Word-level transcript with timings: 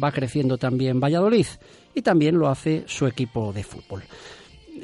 va 0.00 0.12
creciendo 0.12 0.58
también 0.58 1.00
Valladolid 1.00 1.46
y 1.94 2.02
también 2.02 2.38
lo 2.38 2.48
hace 2.48 2.84
su 2.86 3.06
equipo 3.06 3.52
de 3.52 3.62
fútbol. 3.62 4.02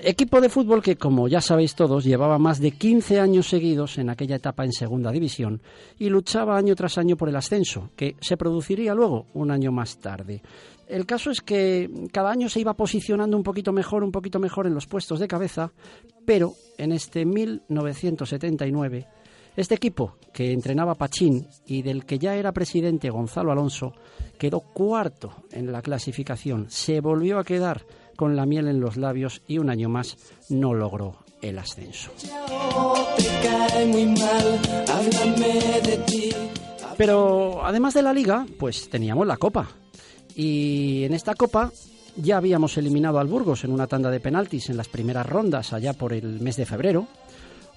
Equipo 0.03 0.41
de 0.41 0.49
fútbol 0.49 0.83
que, 0.83 0.97
como 0.97 1.29
ya 1.29 1.41
sabéis 1.41 1.75
todos, 1.75 2.05
llevaba 2.05 2.39
más 2.39 2.61
de 2.61 2.73
15 2.73 3.21
años 3.21 3.49
seguidos 3.49 3.99
en 3.99 4.11
aquella 4.11 4.37
etapa 4.37 4.65
en 4.65 4.73
segunda 4.73 5.11
división 5.11 5.61
y 5.99 6.09
luchaba 6.09 6.57
año 6.57 6.77
tras 6.77 6.99
año 6.99 7.17
por 7.17 7.29
el 7.29 7.37
ascenso, 7.37 7.91
que 7.97 8.15
se 8.21 8.37
produciría 8.37 8.95
luego 8.95 9.27
un 9.35 9.51
año 9.51 9.73
más 9.73 9.99
tarde. 9.99 10.43
El 10.87 11.05
caso 11.05 11.31
es 11.31 11.41
que 11.41 11.91
cada 12.13 12.31
año 12.31 12.49
se 12.49 12.61
iba 12.61 12.75
posicionando 12.75 13.37
un 13.37 13.43
poquito 13.43 13.73
mejor, 13.73 14.05
un 14.05 14.13
poquito 14.13 14.39
mejor 14.39 14.67
en 14.67 14.75
los 14.75 14.87
puestos 14.87 15.21
de 15.21 15.29
cabeza, 15.29 15.73
pero 16.25 16.53
en 16.77 16.93
este 16.93 17.25
1979, 17.25 19.07
este 19.61 19.75
equipo 19.75 20.17
que 20.33 20.53
entrenaba 20.53 20.95
Pachín 20.95 21.49
y 21.67 21.83
del 21.83 22.05
que 22.05 22.19
ya 22.19 22.37
era 22.37 22.53
presidente 22.53 23.11
Gonzalo 23.11 23.51
Alonso, 23.51 23.93
quedó 24.39 24.61
cuarto 24.61 25.33
en 25.51 25.73
la 25.73 25.83
clasificación, 25.83 26.67
se 26.71 27.01
volvió 27.01 27.39
a 27.39 27.45
quedar 27.45 27.85
con 28.17 28.37
la 28.37 28.47
miel 28.47 28.69
en 28.69 28.81
los 28.81 28.97
labios 28.97 29.43
y 29.47 29.59
un 29.59 29.71
año 29.71 29.89
más 29.89 30.17
no 30.49 30.75
logró 30.75 31.17
el 31.43 31.59
ascenso. 31.59 32.11
Pero 36.97 37.65
además 37.65 37.95
de 37.95 38.03
la 38.03 38.13
liga, 38.13 38.47
pues 38.59 38.91
teníamos 38.91 39.27
la 39.27 39.37
copa. 39.37 39.69
Y 40.35 41.05
en 41.05 41.15
esta 41.15 41.35
copa 41.35 41.73
ya 42.17 42.37
habíamos 42.37 42.77
eliminado 42.77 43.19
al 43.19 43.29
Burgos 43.29 43.65
en 43.65 43.73
una 43.73 43.87
tanda 43.87 44.11
de 44.11 44.21
penaltis 44.21 44.69
en 44.71 44.77
las 44.77 44.89
primeras 44.89 45.27
rondas 45.27 45.73
allá 45.73 45.93
por 45.93 46.13
el 46.13 46.41
mes 46.41 46.57
de 46.57 46.67
febrero. 46.67 47.07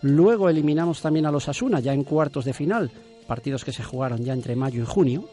Luego 0.01 0.49
eliminamos 0.49 1.01
también 1.01 1.25
a 1.25 1.31
los 1.31 1.47
Asuna 1.47 1.79
ya 1.79 1.93
en 1.93 2.03
cuartos 2.03 2.45
de 2.45 2.53
final, 2.53 2.91
partidos 3.27 3.63
que 3.63 3.73
se 3.73 3.83
jugaron 3.83 4.23
ya 4.23 4.33
entre 4.33 4.55
mayo 4.55 4.81
y 4.81 4.85
junio. 4.85 5.29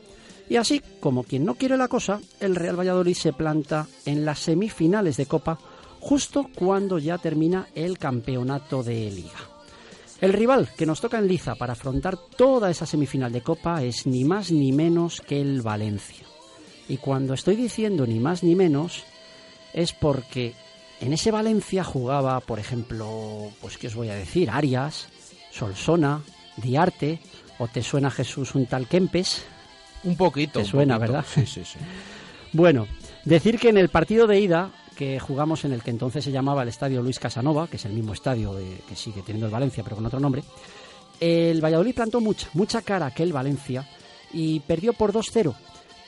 Y 0.49 0.57
así, 0.57 0.83
como 1.01 1.25
quien 1.25 1.45
no 1.45 1.55
quiere 1.55 1.77
la 1.77 1.89
cosa, 1.89 2.21
el 2.41 2.57
Real 2.57 2.79
Valladolid 2.79 3.15
se 3.15 3.33
planta 3.33 3.87
en 4.07 4.25
las 4.25 4.41
semifinales 4.41 5.17
de 5.17 5.27
Copa 5.27 5.59
justo 6.01 6.49
cuando 6.55 6.99
ya 6.99 7.19
termina 7.19 7.69
el 7.75 7.99
campeonato 7.99 8.83
de 8.83 9.11
liga. 9.11 9.39
El 10.21 10.33
rival 10.33 10.71
que 10.77 10.87
nos 10.87 11.01
toca 11.01 11.19
en 11.19 11.29
liza 11.29 11.55
para 11.55 11.75
afrontar 11.75 12.17
toda 12.17 12.71
esa 12.71 12.87
semifinal 12.87 13.31
de 13.31 13.43
Copa 13.43 13.83
es 13.85 14.07
ni 14.07 14.25
más 14.25 14.51
ni 14.51 14.73
menos 14.73 15.21
que 15.21 15.41
el 15.41 15.63
Valencia. 15.63 16.27
Y 16.89 16.97
cuando 16.97 17.35
estoy 17.35 17.57
diciendo 17.57 18.07
ni 18.07 18.19
más 18.19 18.43
ni 18.43 18.57
menos 18.57 19.05
es 19.73 19.93
porque 19.93 20.55
en 21.01 21.13
ese 21.13 21.31
Valencia 21.31 21.85
jugaba, 21.85 22.41
por 22.41 22.59
ejemplo, 22.59 23.51
pues 23.61 23.79
qué 23.79 23.87
os 23.87 23.95
voy 23.95 24.09
a 24.09 24.15
decir, 24.15 24.51
Arias, 24.51 25.09
Solsona, 25.51 26.23
Diarte, 26.57 27.21
o 27.59 27.69
te 27.69 27.83
suena 27.83 28.11
Jesús 28.11 28.55
un 28.55 28.67
tal 28.67 28.89
Kempes, 28.89 29.45
un 30.05 30.17
poquito. 30.17 30.61
Te 30.61 30.65
suena, 30.65 30.99
¿verdad? 30.99 31.25
Sí, 31.27 31.47
sí, 31.47 31.65
sí. 31.65 31.79
bueno, 32.53 32.87
decir 33.25 33.59
que 33.59 33.69
en 33.69 33.79
el 33.79 33.89
partido 33.89 34.27
de 34.27 34.41
ida 34.41 34.71
que 34.97 35.21
jugamos 35.21 35.65
en 35.65 35.73
el 35.73 35.83
que 35.83 35.91
entonces 35.91 36.25
se 36.25 36.33
llamaba 36.33 36.63
el 36.63 36.69
Estadio 36.69 37.03
Luis 37.03 37.21
Casanova, 37.21 37.69
que 37.69 37.77
es 37.77 37.85
el 37.85 37.93
mismo 37.93 38.13
estadio 38.13 38.57
que 38.89 38.97
sigue 38.97 39.23
teniendo 39.23 39.47
el 39.47 39.53
Valencia, 39.53 39.85
pero 39.85 39.95
con 39.95 40.07
otro 40.07 40.19
nombre, 40.19 40.43
el 41.21 41.65
Valladolid 41.65 41.95
plantó 41.95 42.21
mucha, 42.21 42.49
mucha 42.55 42.83
cara 42.83 43.07
a 43.07 43.09
aquel 43.09 43.33
Valencia 43.33 43.89
y 44.33 44.61
perdió 44.61 44.93
por 44.93 45.13
2-0. 45.13 45.55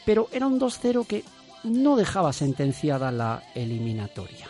Pero 0.05 0.29
era 0.33 0.49
un 0.49 0.59
2-0 0.59 1.07
que 1.07 1.23
no 1.63 1.95
dejaba 1.95 2.33
sentenciada 2.33 3.13
la 3.13 3.45
eliminatoria. 3.55 4.49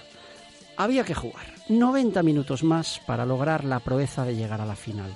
Había 0.80 1.04
que 1.04 1.14
jugar 1.14 1.44
90 1.68 2.22
minutos 2.22 2.64
más 2.64 3.02
para 3.06 3.26
lograr 3.26 3.64
la 3.64 3.80
proeza 3.80 4.24
de 4.24 4.34
llegar 4.34 4.62
a 4.62 4.64
la 4.64 4.76
final. 4.76 5.14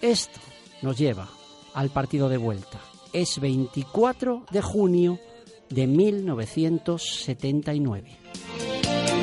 Esto 0.00 0.40
nos 0.80 0.96
lleva 0.96 1.28
al 1.74 1.90
partido 1.90 2.30
de 2.30 2.38
vuelta, 2.38 2.80
es 3.12 3.38
24 3.38 4.46
de 4.50 4.62
junio 4.62 5.18
de 5.68 5.86
1979. 5.86 8.16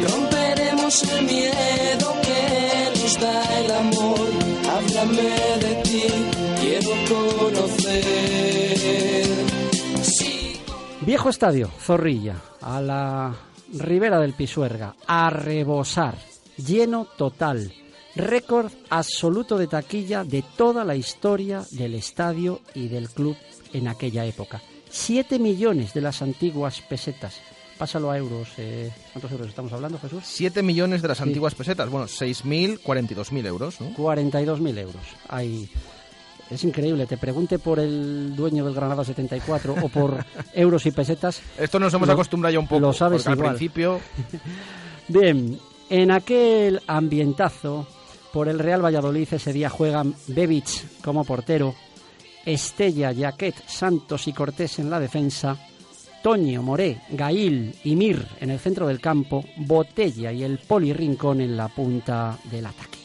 Romperemos 0.08 1.04
el 1.12 1.26
miedo 1.26 2.14
que 2.22 2.92
nos 3.02 3.20
da 3.20 3.60
el 3.60 3.72
amor. 3.72 4.30
Háblame 4.70 5.58
de 5.58 5.82
ti, 5.86 6.04
quiero 6.62 6.92
conocer. 7.50 9.28
Viejo 11.02 11.30
estadio, 11.30 11.72
Zorrilla, 11.80 12.36
a 12.62 12.80
la 12.80 13.49
ribera 13.74 14.20
del 14.20 14.34
Pisuerga, 14.34 14.96
a 15.08 15.30
rebosar, 15.30 16.16
lleno 16.58 17.06
total 17.18 17.72
récord 18.16 18.72
absoluto 18.90 19.58
de 19.58 19.68
taquilla 19.68 20.24
de 20.24 20.44
toda 20.58 20.84
la 20.84 20.96
historia 20.96 21.64
del 21.72 21.96
estadio 21.96 22.62
y 22.74 22.88
del 22.88 23.10
club 23.10 23.36
en 23.74 23.88
aquella 23.88 24.26
época. 24.26 24.62
Siete 24.90 25.40
millones 25.40 25.94
de 25.94 26.02
las 26.02 26.22
antiguas 26.22 26.82
pesetas. 26.82 27.40
Pásalo 27.78 28.12
a 28.12 28.18
euros. 28.18 28.50
Eh, 28.58 28.92
¿Cuántos 29.14 29.32
euros 29.32 29.48
estamos 29.48 29.72
hablando, 29.72 29.98
Jesús? 30.00 30.24
Siete 30.26 30.62
millones 30.62 31.02
de 31.02 31.08
las 31.08 31.22
antiguas 31.22 31.56
pesetas. 31.56 31.90
Bueno, 31.90 32.08
6.000, 32.08 32.82
42.000 32.82 33.46
euros, 33.46 33.80
¿no? 33.80 33.92
42.000 33.96 34.78
euros. 34.80 35.04
Ahí. 35.30 35.70
Es 36.50 36.64
increíble, 36.64 37.06
te 37.06 37.18
pregunte 37.18 37.60
por 37.60 37.80
el 37.80 38.36
dueño 38.36 38.66
del 38.66 38.74
Granada 38.74 39.04
74 39.04 39.76
o 39.84 39.90
por 39.90 40.26
euros 40.54 40.86
y 40.86 40.92
pesetas. 40.92 41.42
Esto 41.58 41.80
nos 41.80 41.94
hemos 41.94 42.10
acostumbrado 42.10 42.54
ya 42.54 42.60
un 42.60 42.68
poco. 42.68 42.80
Lo 42.80 42.94
sabes 42.94 43.28
al 43.28 43.38
principio. 43.38 44.00
Bien, 45.08 45.60
en 45.90 46.12
aquel 46.12 46.82
ambientazo, 46.88 47.88
por 48.32 48.48
el 48.48 48.60
Real 48.60 48.84
Valladolid 48.84 49.28
ese 49.32 49.54
día 49.54 49.70
juegan 49.70 50.16
Bebic 50.28 51.02
como 51.02 51.24
portero, 51.24 51.76
Estella, 52.46 53.14
Jaquet, 53.14 53.56
Santos 53.68 54.28
y 54.28 54.34
Cortés 54.34 54.80
en 54.80 54.90
la 54.90 55.00
defensa, 55.00 55.58
Toño, 56.22 56.62
Moré, 56.62 57.02
Gail 57.10 57.76
y 57.84 57.96
Mir 57.96 58.26
en 58.40 58.50
el 58.52 58.60
centro 58.60 58.88
del 58.88 59.00
campo, 59.00 59.46
Botella 59.58 60.32
y 60.32 60.44
el 60.44 60.58
Poli 60.60 60.94
Rincón 60.94 61.42
en 61.42 61.56
la 61.56 61.70
punta 61.70 62.38
del 62.52 62.66
ataque. 62.66 62.99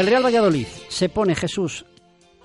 El 0.00 0.06
Real 0.06 0.24
Valladolid 0.24 0.66
se 0.88 1.10
pone 1.10 1.34
Jesús 1.34 1.84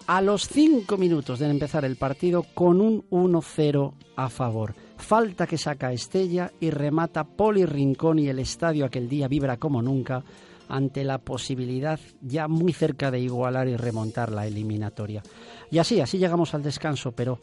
a 0.07 0.21
los 0.21 0.45
cinco 0.45 0.97
minutos 0.97 1.39
de 1.39 1.49
empezar 1.49 1.85
el 1.85 1.95
partido 1.95 2.43
con 2.53 2.81
un 2.81 3.09
1-0 3.09 3.93
a 4.17 4.27
favor. 4.27 4.75
Falta 4.97 5.47
que 5.47 5.57
saca 5.57 5.93
Estella 5.93 6.51
y 6.59 6.69
remata 6.69 7.23
Poli 7.23 7.65
Rincón 7.65 8.19
y 8.19 8.27
el 8.27 8.39
estadio 8.39 8.83
aquel 8.83 9.07
día 9.07 9.29
vibra 9.29 9.55
como 9.55 9.81
nunca 9.81 10.21
ante 10.67 11.05
la 11.05 11.19
posibilidad 11.19 11.97
ya 12.19 12.49
muy 12.49 12.73
cerca 12.73 13.09
de 13.09 13.21
igualar 13.21 13.69
y 13.69 13.77
remontar 13.77 14.33
la 14.33 14.45
eliminatoria. 14.45 15.23
Y 15.71 15.77
así, 15.77 16.01
así 16.01 16.17
llegamos 16.17 16.53
al 16.55 16.61
descanso, 16.61 17.13
pero 17.13 17.39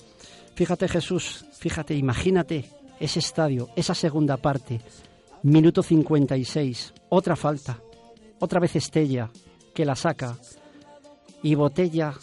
fíjate 0.54 0.88
Jesús, 0.88 1.46
fíjate, 1.58 1.94
imagínate 1.94 2.68
ese 3.00 3.20
estadio, 3.20 3.70
esa 3.76 3.94
segunda 3.94 4.36
parte, 4.36 4.82
minuto 5.42 5.82
56, 5.82 6.92
otra 7.08 7.34
falta, 7.34 7.80
otra 8.40 8.60
vez 8.60 8.76
Estella 8.76 9.30
que 9.74 9.84
la 9.84 9.96
saca 9.96 10.36
y 11.42 11.54
Botella 11.54 12.14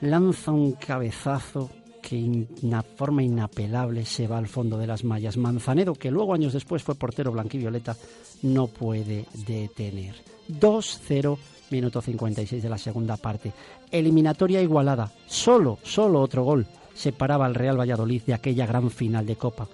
lanza 0.00 0.52
un 0.52 0.72
cabezazo 0.72 1.70
que 2.00 2.16
de 2.16 2.46
una 2.62 2.82
forma 2.82 3.22
inapelable 3.22 4.04
se 4.04 4.26
va 4.26 4.38
al 4.38 4.48
fondo 4.48 4.78
de 4.78 4.86
las 4.86 5.04
mallas. 5.04 5.36
Manzanedo, 5.36 5.94
que 5.94 6.10
luego 6.10 6.34
años 6.34 6.52
después 6.52 6.82
fue 6.82 6.94
portero 6.94 7.32
blanquivioleta, 7.32 7.96
no 8.42 8.68
puede 8.68 9.26
detener. 9.46 10.14
2-0, 10.48 11.38
minuto 11.70 12.00
56 12.00 12.62
de 12.62 12.68
la 12.68 12.78
segunda 12.78 13.16
parte. 13.16 13.52
Eliminatoria 13.90 14.62
igualada. 14.62 15.12
Solo, 15.26 15.78
solo 15.82 16.20
otro 16.20 16.44
gol 16.44 16.66
separaba 16.94 17.46
al 17.46 17.54
Real 17.54 17.78
Valladolid 17.78 18.22
de 18.22 18.34
aquella 18.34 18.66
gran 18.66 18.90
final 18.90 19.26
de 19.26 19.36
Copa. 19.36 19.68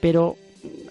Pero 0.00 0.36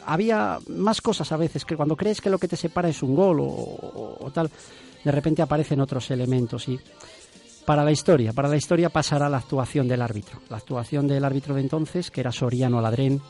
había 0.05 0.59
más 0.67 1.01
cosas 1.01 1.31
a 1.31 1.37
veces 1.37 1.65
que 1.65 1.75
cuando 1.75 1.95
crees 1.95 2.21
que 2.21 2.29
lo 2.29 2.39
que 2.39 2.47
te 2.47 2.55
separa 2.55 2.89
es 2.89 3.03
un 3.03 3.15
gol 3.15 3.39
o, 3.41 4.17
o 4.19 4.31
tal, 4.31 4.49
de 5.03 5.11
repente 5.11 5.41
aparecen 5.41 5.81
otros 5.81 6.11
elementos 6.11 6.67
y 6.67 6.79
para 7.65 7.83
la 7.83 7.91
historia, 7.91 8.33
para 8.33 8.49
la 8.49 8.57
historia 8.57 8.89
pasará 8.89 9.29
la 9.29 9.37
actuación 9.37 9.87
del 9.87 10.01
árbitro. 10.01 10.41
La 10.49 10.57
actuación 10.57 11.07
del 11.07 11.23
árbitro 11.23 11.53
de 11.53 11.61
entonces, 11.61 12.09
que 12.09 12.21
era 12.21 12.31
Soriano 12.31 12.81
Ladrén, 12.81 13.21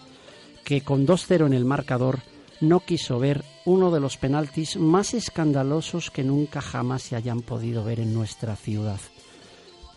que 0.63 0.81
con 0.81 1.05
2-0 1.05 1.47
en 1.47 1.53
el 1.53 1.65
marcador 1.65 2.19
no 2.61 2.79
quiso 2.81 3.19
ver 3.19 3.43
uno 3.65 3.91
de 3.91 3.99
los 3.99 4.17
penaltis 4.17 4.77
más 4.77 5.13
escandalosos 5.13 6.11
que 6.11 6.23
nunca 6.23 6.61
jamás 6.61 7.03
se 7.03 7.15
hayan 7.15 7.41
podido 7.41 7.83
ver 7.83 7.99
en 7.99 8.13
nuestra 8.13 8.55
ciudad. 8.55 8.99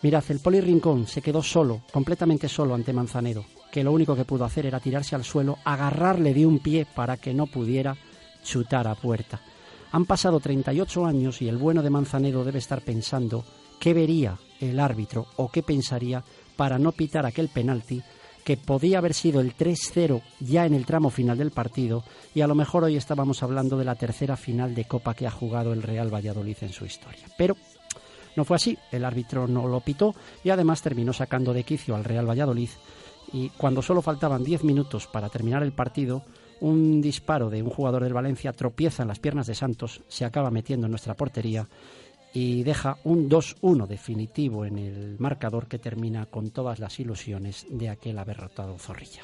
Mirad, 0.01 0.23
el 0.29 0.39
Poli 0.39 0.59
Rincón 0.59 1.07
se 1.07 1.21
quedó 1.21 1.41
solo, 1.41 1.81
completamente 1.91 2.49
solo 2.49 2.75
ante 2.75 2.91
Manzanedo, 2.91 3.45
que 3.71 3.83
lo 3.83 3.93
único 3.93 4.15
que 4.15 4.25
pudo 4.25 4.43
hacer 4.43 4.65
era 4.65 4.81
tirarse 4.81 5.15
al 5.15 5.23
suelo, 5.23 5.57
agarrarle 5.63 6.33
de 6.33 6.45
un 6.45 6.59
pie 6.59 6.85
para 6.85 7.15
que 7.15 7.33
no 7.33 7.47
pudiera 7.47 7.95
chutar 8.43 8.87
a 8.87 8.95
puerta. 8.95 9.41
Han 9.93 10.05
pasado 10.05 10.39
38 10.39 11.05
años 11.05 11.39
y 11.43 11.47
el 11.47 11.57
bueno 11.57 11.83
de 11.83 11.91
Manzanedo 11.91 12.43
debe 12.43 12.57
estar 12.57 12.81
pensando 12.81 13.45
qué 13.79 13.93
vería 13.93 14.39
el 14.59 14.79
árbitro 14.79 15.27
o 15.35 15.51
qué 15.51 15.61
pensaría 15.61 16.23
para 16.55 16.79
no 16.79 16.91
pitar 16.93 17.27
aquel 17.27 17.49
penalti 17.49 18.01
que 18.43 18.57
podía 18.57 18.97
haber 18.97 19.13
sido 19.13 19.39
el 19.39 19.55
3-0 19.55 20.23
ya 20.39 20.65
en 20.65 20.73
el 20.73 20.87
tramo 20.87 21.11
final 21.11 21.37
del 21.37 21.51
partido 21.51 22.03
y 22.33 22.41
a 22.41 22.47
lo 22.47 22.55
mejor 22.55 22.83
hoy 22.83 22.97
estábamos 22.97 23.43
hablando 23.43 23.77
de 23.77 23.85
la 23.85 23.93
tercera 23.93 24.35
final 24.35 24.73
de 24.73 24.85
Copa 24.85 25.13
que 25.13 25.27
ha 25.27 25.31
jugado 25.31 25.73
el 25.73 25.83
Real 25.83 26.11
Valladolid 26.11 26.57
en 26.61 26.73
su 26.73 26.85
historia. 26.85 27.27
Pero 27.37 27.55
No 28.35 28.45
fue 28.45 28.55
así, 28.55 28.75
el 28.91 29.05
árbitro 29.05 29.47
no 29.47 29.67
lo 29.67 29.79
pitó 29.81 30.15
y 30.43 30.49
además 30.49 30.81
terminó 30.81 31.13
sacando 31.13 31.53
de 31.53 31.65
quicio 31.65 31.95
al 31.95 32.03
Real 32.03 32.27
Valladolid 32.27 32.69
y 33.31 33.49
cuando 33.49 33.83
solo 33.83 34.01
faltaban 34.01 34.43
10 34.43 34.63
minutos 34.63 35.05
para 35.05 35.29
terminar 35.29 35.61
el 35.61 35.71
partido, 35.71 36.23
un 36.63 37.01
disparo 37.01 37.49
de 37.49 37.61
un 37.61 37.69
jugador 37.69 38.03
del 38.03 38.13
Valencia 38.13 38.53
tropieza 38.53 39.03
en 39.03 39.09
las 39.09 39.19
piernas 39.19 39.47
de 39.47 39.55
Santos, 39.55 40.01
se 40.07 40.23
acaba 40.23 40.49
metiendo 40.49 40.87
en 40.87 40.91
nuestra 40.91 41.13
portería 41.13 41.67
y 42.33 42.63
deja 42.63 42.97
un 43.03 43.29
2-1 43.29 43.85
definitivo 43.85 44.65
en 44.65 44.77
el 44.77 45.19
marcador 45.19 45.67
que 45.67 45.77
termina 45.77 46.25
con 46.25 46.51
todas 46.51 46.79
las 46.79 46.99
ilusiones 46.99 47.65
de 47.69 47.89
aquel 47.89 48.17
aberrotado 48.17 48.77
Zorrilla. 48.79 49.23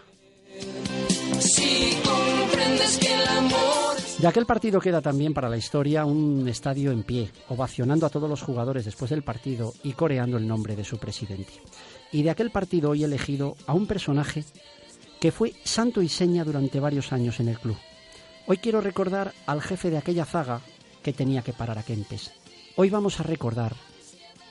De 4.19 4.27
aquel 4.27 4.45
partido 4.45 4.81
queda 4.81 5.01
también 5.01 5.33
para 5.33 5.47
la 5.47 5.55
historia 5.55 6.03
un 6.03 6.45
estadio 6.49 6.91
en 6.91 7.03
pie, 7.03 7.31
ovacionando 7.47 8.05
a 8.05 8.09
todos 8.09 8.29
los 8.29 8.41
jugadores 8.41 8.83
después 8.83 9.11
del 9.11 9.23
partido 9.23 9.73
y 9.81 9.93
coreando 9.93 10.37
el 10.37 10.45
nombre 10.45 10.75
de 10.75 10.83
su 10.83 10.97
presidente. 10.97 11.53
Y 12.11 12.23
de 12.23 12.31
aquel 12.31 12.51
partido 12.51 12.89
hoy 12.89 13.05
elegido 13.05 13.55
a 13.65 13.73
un 13.73 13.87
personaje 13.87 14.43
que 15.19 15.31
fue 15.31 15.53
santo 15.63 16.01
y 16.01 16.09
seña 16.09 16.43
durante 16.43 16.79
varios 16.79 17.11
años 17.11 17.39
en 17.39 17.49
el 17.49 17.59
club. 17.59 17.77
Hoy 18.47 18.57
quiero 18.57 18.81
recordar 18.81 19.33
al 19.45 19.61
jefe 19.61 19.89
de 19.89 19.97
aquella 19.97 20.25
zaga 20.25 20.61
que 21.03 21.13
tenía 21.13 21.41
que 21.41 21.53
parar 21.53 21.77
a 21.77 21.83
Kempes. 21.83 22.31
Hoy 22.75 22.89
vamos 22.89 23.19
a 23.19 23.23
recordar 23.23 23.75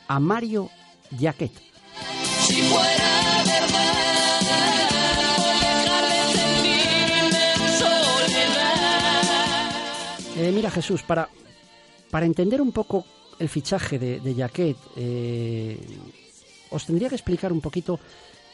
a 0.06 0.20
Mario 0.20 0.70
Jaquet. 1.18 1.52
Si 2.46 2.62
fuera 2.62 3.08
Eh, 10.40 10.52
mira 10.52 10.70
Jesús, 10.70 11.02
para, 11.02 11.28
para 12.12 12.24
entender 12.24 12.62
un 12.62 12.70
poco 12.70 13.04
el 13.40 13.48
fichaje 13.48 13.98
de, 13.98 14.20
de 14.20 14.34
Jaquet, 14.36 14.76
eh, 14.94 15.76
os 16.70 16.86
tendría 16.86 17.08
que 17.08 17.16
explicar 17.16 17.52
un 17.52 17.60
poquito 17.60 17.98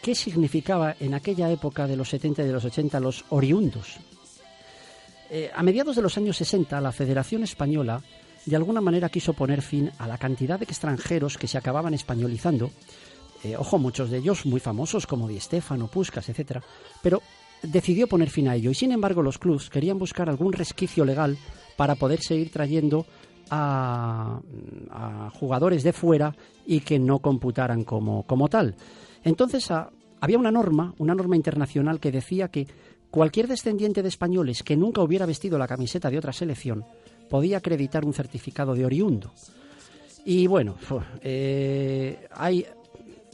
qué 0.05 0.15
significaba 0.15 0.97
en 1.01 1.15
aquella 1.15 1.51
época 1.51 1.87
de 1.87 1.97
los 1.97 2.11
70 2.11 2.43
y 2.43 2.47
de 2.47 2.53
los 2.53 2.67
80 2.67 3.01
los 3.01 3.25
oriundos. 3.31 3.97
Eh, 5.31 5.51
a 5.55 5.63
mediados 5.63 5.97
de 5.97 6.03
los 6.03 6.19
años 6.19 6.37
60, 6.37 6.79
la 6.83 6.93
Federación 6.93 7.43
Española 7.43 8.03
de 8.45 8.55
alguna 8.55 8.83
manera 8.83 9.09
quiso 9.09 9.33
poner 9.33 9.63
fin 9.63 9.91
a 9.97 10.07
la 10.07 10.19
cantidad 10.19 10.59
de 10.59 10.67
extranjeros 10.67 11.39
que 11.39 11.49
se 11.49 11.57
acababan 11.57 11.95
españolizando. 11.95 12.71
ojo, 13.57 13.79
muchos 13.79 14.11
de 14.11 14.19
ellos 14.19 14.45
muy 14.45 14.61
famosos 14.61 15.07
como 15.07 15.27
Di 15.27 15.41
Stefano, 15.41 15.87
Puskas, 15.87 16.29
etc. 16.29 16.61
Pero 17.03 17.23
decidió 17.63 18.07
poner 18.07 18.29
fin 18.29 18.49
a 18.49 18.57
ello 18.57 18.71
y 18.71 18.75
sin 18.75 18.93
embargo 18.93 19.23
los 19.23 19.39
clubs 19.39 19.71
querían 19.71 19.99
buscar 19.99 20.29
algún 20.29 20.53
resquicio 20.53 21.07
legal 21.07 21.39
para 21.79 21.95
poder 21.95 22.21
seguir 22.21 22.51
trayendo 22.51 23.07
a, 23.49 24.39
jugadores 25.41 25.83
de 25.83 25.95
fuera 25.95 26.37
y 26.67 26.81
que 26.81 26.99
no 26.99 27.21
computaran 27.21 27.85
como, 27.85 28.25
como 28.25 28.49
tal. 28.49 28.75
Entonces 29.25 29.69
había 30.21 30.39
una 30.39 30.51
norma, 30.51 30.95
una 30.99 31.15
norma 31.15 31.37
internacional 31.37 31.99
que 31.99 32.13
decía 32.13 32.49
que 32.49 32.67
cualquier 33.11 33.49
descendiente 33.49 34.03
de 34.03 34.09
españoles 34.09 34.63
que 34.63 34.77
nunca 34.77 35.03
hubiera 35.03 35.27
vestido 35.27 35.59
la 35.59 35.67
camiseta 35.67 36.11
de 36.11 36.19
otra 36.19 36.33
selección 36.33 36.85
podía 37.29 37.59
acreditar 37.59 38.05
un 38.05 38.13
certificado 38.13 38.75
de 38.75 38.85
oriundo. 38.85 39.33
Y 40.25 40.47
bueno, 40.47 40.77
eh, 41.21 42.27
hay, 42.33 42.65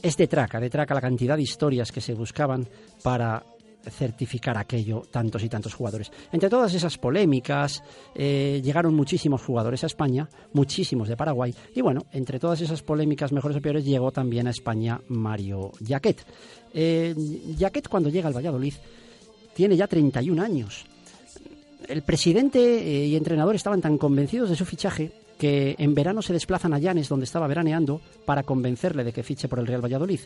es 0.01 0.17
de 0.17 0.27
traca, 0.27 0.59
de 0.59 0.69
traca 0.69 0.93
la 0.93 1.01
cantidad 1.01 1.37
de 1.37 1.43
historias 1.43 1.91
que 1.91 2.01
se 2.01 2.13
buscaban 2.13 2.67
para 3.03 3.43
certificar 3.89 4.57
aquello 4.57 5.03
tantos 5.09 5.43
y 5.43 5.49
tantos 5.49 5.73
jugadores. 5.73 6.11
Entre 6.31 6.49
todas 6.49 6.73
esas 6.73 6.97
polémicas 6.97 7.83
eh, 8.15 8.61
llegaron 8.63 8.93
muchísimos 8.93 9.41
jugadores 9.41 9.83
a 9.83 9.87
España, 9.87 10.29
muchísimos 10.53 11.07
de 11.07 11.17
Paraguay, 11.17 11.53
y 11.73 11.81
bueno, 11.81 12.05
entre 12.11 12.39
todas 12.39 12.61
esas 12.61 12.81
polémicas 12.81 13.31
mejores 13.31 13.57
o 13.57 13.61
peores 13.61 13.85
llegó 13.85 14.11
también 14.11 14.47
a 14.47 14.51
España 14.51 15.01
Mario 15.07 15.71
Jaquet. 15.85 16.25
Eh, 16.73 17.15
Jaquet 17.57 17.87
cuando 17.87 18.09
llega 18.09 18.27
al 18.27 18.35
Valladolid 18.35 18.73
tiene 19.53 19.75
ya 19.75 19.87
31 19.87 20.41
años. 20.41 20.85
El 21.87 22.03
presidente 22.03 22.59
eh, 22.59 23.07
y 23.07 23.15
entrenador 23.15 23.55
estaban 23.55 23.81
tan 23.81 23.97
convencidos 23.97 24.49
de 24.49 24.55
su 24.55 24.65
fichaje 24.65 25.11
que 25.37 25.75
en 25.79 25.95
verano 25.95 26.21
se 26.21 26.33
desplazan 26.33 26.73
a 26.73 26.79
Llanes, 26.79 27.09
donde 27.09 27.25
estaba 27.25 27.47
veraneando, 27.47 27.99
para 28.25 28.43
convencerle 28.43 29.03
de 29.03 29.11
que 29.11 29.23
fiche 29.23 29.47
por 29.47 29.57
el 29.57 29.65
Real 29.65 29.83
Valladolid. 29.83 30.19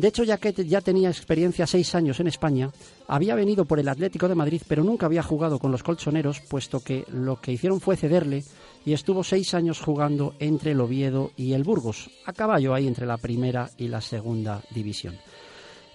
De 0.00 0.08
hecho, 0.08 0.24
ya 0.24 0.38
que 0.38 0.54
ya 0.64 0.80
tenía 0.80 1.10
experiencia 1.10 1.66
seis 1.66 1.94
años 1.94 2.20
en 2.20 2.26
España, 2.26 2.70
había 3.06 3.34
venido 3.34 3.66
por 3.66 3.78
el 3.78 3.86
Atlético 3.86 4.28
de 4.28 4.34
Madrid, 4.34 4.62
pero 4.66 4.82
nunca 4.82 5.04
había 5.04 5.22
jugado 5.22 5.58
con 5.58 5.70
los 5.70 5.82
colchoneros, 5.82 6.40
puesto 6.40 6.80
que 6.80 7.04
lo 7.12 7.38
que 7.38 7.52
hicieron 7.52 7.82
fue 7.82 7.98
cederle 7.98 8.42
y 8.86 8.94
estuvo 8.94 9.22
seis 9.22 9.52
años 9.52 9.78
jugando 9.78 10.32
entre 10.38 10.70
el 10.70 10.80
Oviedo 10.80 11.32
y 11.36 11.52
el 11.52 11.64
Burgos, 11.64 12.08
a 12.24 12.32
caballo 12.32 12.72
ahí 12.72 12.86
entre 12.86 13.04
la 13.04 13.18
primera 13.18 13.68
y 13.76 13.88
la 13.88 14.00
segunda 14.00 14.62
división. 14.70 15.18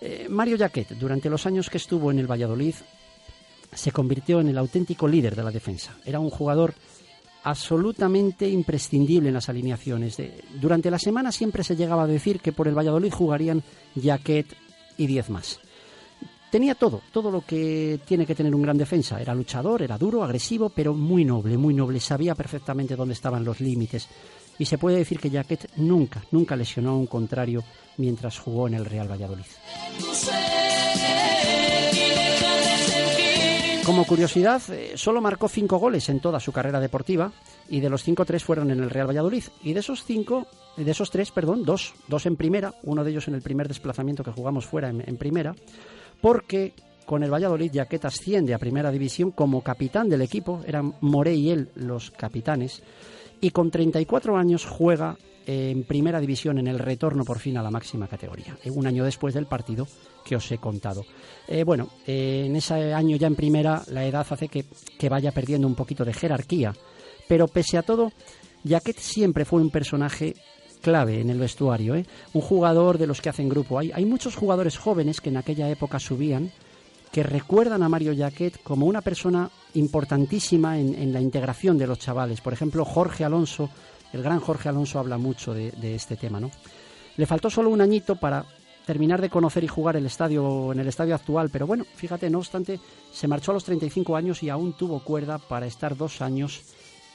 Eh, 0.02 0.28
Mario 0.30 0.60
Jaquet, 0.60 0.90
durante 1.00 1.28
los 1.28 1.48
años 1.48 1.72
que 1.72 1.78
estuvo 1.78 2.12
en 2.12 2.20
el 2.20 2.30
Valladolid, 2.30 2.76
se 3.74 3.92
convirtió 3.92 4.40
en 4.40 4.50
el 4.50 4.60
auténtico 4.60 5.08
líder 5.08 5.36
de 5.36 5.44
la 5.44 5.50
defensa. 5.50 5.98
Era 6.06 6.20
un 6.20 6.30
jugador 6.30 6.76
absolutamente 7.46 8.50
imprescindible 8.50 9.30
en 9.30 9.36
las 9.36 9.50
alineaciones. 9.50 10.18
durante 10.60 10.90
la 10.90 10.98
semana 10.98 11.32
siempre 11.32 11.64
se 11.64 11.76
llegaba 11.76 12.04
a 12.04 12.08
decir 12.08 12.40
que 12.40 12.52
por 12.52 12.68
el 12.68 12.76
Valladolid 12.76 13.14
jugarían 13.14 13.64
Jaquet 14.02 14.48
y 14.98 15.06
diez 15.06 15.30
más. 15.30 15.60
Tenía 16.50 16.74
todo, 16.74 17.02
todo 17.12 17.30
lo 17.30 17.42
que 17.42 18.00
tiene 18.06 18.26
que 18.26 18.34
tener 18.34 18.56
un 18.56 18.64
gran 18.64 18.78
defensa. 18.78 19.22
Era 19.22 19.36
luchador, 19.36 19.84
era 19.84 19.98
duro, 19.98 20.24
agresivo, 20.24 20.70
pero 20.70 20.94
muy 20.96 21.24
noble, 21.24 21.58
muy 21.58 21.74
noble. 21.74 22.00
Sabía 22.00 22.34
perfectamente 22.34 22.96
dónde 22.96 23.14
estaban 23.14 23.46
los 23.46 23.60
límites. 23.60 24.08
Y 24.58 24.66
se 24.66 24.80
puede 24.80 24.98
decir 24.98 25.20
que 25.20 25.30
Jaquet 25.30 25.70
nunca, 25.76 26.24
nunca 26.32 26.56
lesionó 26.56 26.92
a 26.92 26.98
un 26.98 27.08
contrario 27.08 27.64
mientras 27.98 28.40
jugó 28.40 28.68
en 28.68 28.74
el 28.76 28.86
Real 28.86 29.12
Valladolid. 29.12 29.46
Como 33.86 34.04
curiosidad, 34.06 34.64
eh, 34.72 34.94
solo 34.96 35.22
marcó 35.22 35.48
cinco 35.48 35.78
goles 35.78 36.10
en 36.10 36.20
toda 36.20 36.40
su 36.40 36.52
carrera 36.52 36.80
deportiva 36.80 37.32
y 37.70 37.82
de 37.82 37.90
los 37.92 38.02
cinco 38.02 38.26
tres 38.26 38.44
fueron 38.44 38.72
en 38.72 38.80
el 38.80 38.90
Real 38.90 39.08
Valladolid. 39.08 39.44
Y 39.62 39.74
de 39.74 39.82
esos 39.82 40.04
cinco, 40.04 40.48
de 40.76 40.90
esos 40.90 41.12
tres, 41.12 41.30
perdón, 41.30 41.64
dos, 41.64 41.94
dos 42.08 42.26
en 42.26 42.36
primera, 42.36 42.74
uno 42.82 43.04
de 43.04 43.12
ellos 43.12 43.28
en 43.28 43.36
el 43.36 43.44
primer 43.44 43.68
desplazamiento 43.68 44.24
que 44.24 44.32
jugamos 44.32 44.66
fuera 44.66 44.90
en, 44.90 45.18
primera, 45.18 45.54
porque 46.20 46.74
con 47.06 47.22
el 47.22 47.32
Valladolid 47.32 47.72
Jaquet 47.72 48.06
asciende 48.06 48.56
a 48.56 48.58
primera 48.58 48.90
división 48.90 49.30
como 49.30 49.62
capitán 49.62 50.10
del 50.10 50.24
equipo, 50.24 50.62
eran 50.66 50.96
More 51.02 51.36
y 51.36 51.52
él 51.52 51.70
los 51.76 52.10
capitanes 52.10 52.82
y 53.42 53.52
con 53.52 53.72
34 53.72 54.38
años 54.38 54.66
juega 54.66 55.18
en 55.46 55.84
primera 55.84 56.20
división 56.20 56.58
en 56.58 56.68
el 56.68 56.80
retorno 56.80 57.24
por 57.24 57.40
fin 57.40 57.58
a 57.58 57.64
la 57.64 57.72
máxima 57.72 58.08
categoría, 58.08 58.58
un 58.72 58.88
año 58.88 59.04
después 59.04 59.34
del 59.34 59.46
partido 59.46 59.88
que 60.24 60.36
os 60.36 60.52
he 60.52 60.58
contado. 60.58 61.06
Eh, 61.48 61.64
bueno, 61.64 61.90
eh, 62.08 62.46
en 62.48 62.56
ese 62.56 62.94
año 62.94 63.16
ya 63.16 63.28
en 63.28 63.36
primera 63.36 63.84
la 63.92 64.06
edad 64.06 64.26
hace 64.30 64.48
que, 64.48 64.66
vaya 65.10 65.32
perdiendo 65.32 65.68
un 65.68 65.76
poquito 65.76 66.04
de 66.04 66.14
jerarquía, 66.14 66.74
pero 67.28 67.48
pese 67.48 67.78
a 67.78 67.84
todo, 67.84 68.12
Jaquet 68.68 68.98
siempre 68.98 69.46
fue 69.46 69.62
un 69.62 69.70
personaje 69.70 70.34
clave 70.82 71.22
en 71.22 71.30
el 71.30 71.40
vestuario, 71.40 71.96
¿eh? 71.96 72.06
un 72.34 72.42
jugador 72.42 72.98
de 72.98 73.08
los 73.08 73.22
que 73.22 73.30
hacen 73.30 73.50
grupo. 73.50 73.78
Hay, 73.78 73.92
hay 73.94 74.06
muchos 74.06 74.36
jugadores 74.36 74.78
jóvenes 74.78 75.22
que 75.22 75.30
en 75.30 75.38
aquella 75.38 75.70
época 75.70 76.00
subían 76.00 76.52
que 77.16 77.24
recuerdan 77.24 77.82
a 77.82 77.88
Mario 77.88 78.14
Jaquet 78.14 78.62
como 78.62 78.88
una 78.88 79.00
persona 79.00 79.50
importantísima 79.76 80.78
en, 80.78 81.14
la 81.14 81.22
integración 81.22 81.78
de 81.78 81.88
los 81.88 81.98
chavales. 81.98 82.42
Por 82.42 82.52
ejemplo, 82.52 82.84
Jorge 82.84 83.24
Alonso 83.24 83.70
el 84.12 84.22
gran 84.22 84.42
Jorge 84.42 84.68
Alonso 84.68 85.00
habla 85.00 85.18
mucho 85.18 85.54
de, 85.54 85.96
este 85.96 86.18
tema, 86.18 86.42
¿no? 86.42 86.52
Le 87.16 87.26
faltó 87.26 87.50
solo 87.50 87.70
un 87.70 87.80
añito 87.80 88.18
para 88.18 88.44
terminar 88.86 89.22
de 89.22 89.30
conocer 89.30 89.64
y 89.64 89.68
jugar 89.70 89.96
el 89.96 90.06
estadio 90.06 90.74
en 90.74 90.80
el 90.82 90.90
estadio 90.90 91.16
actual, 91.16 91.50
pero 91.50 91.66
bueno, 91.66 91.86
fíjate, 91.96 92.30
no 92.30 92.40
obstante, 92.40 92.82
se 93.14 93.30
marchó 93.30 93.52
a 93.52 93.54
los 93.54 93.64
35 93.64 94.14
años 94.18 94.44
y 94.44 94.50
aún 94.50 94.74
tuvo 94.74 95.00
cuerda 95.00 95.38
para 95.38 95.68
estar 95.68 95.96
dos 95.96 96.22
años 96.22 96.64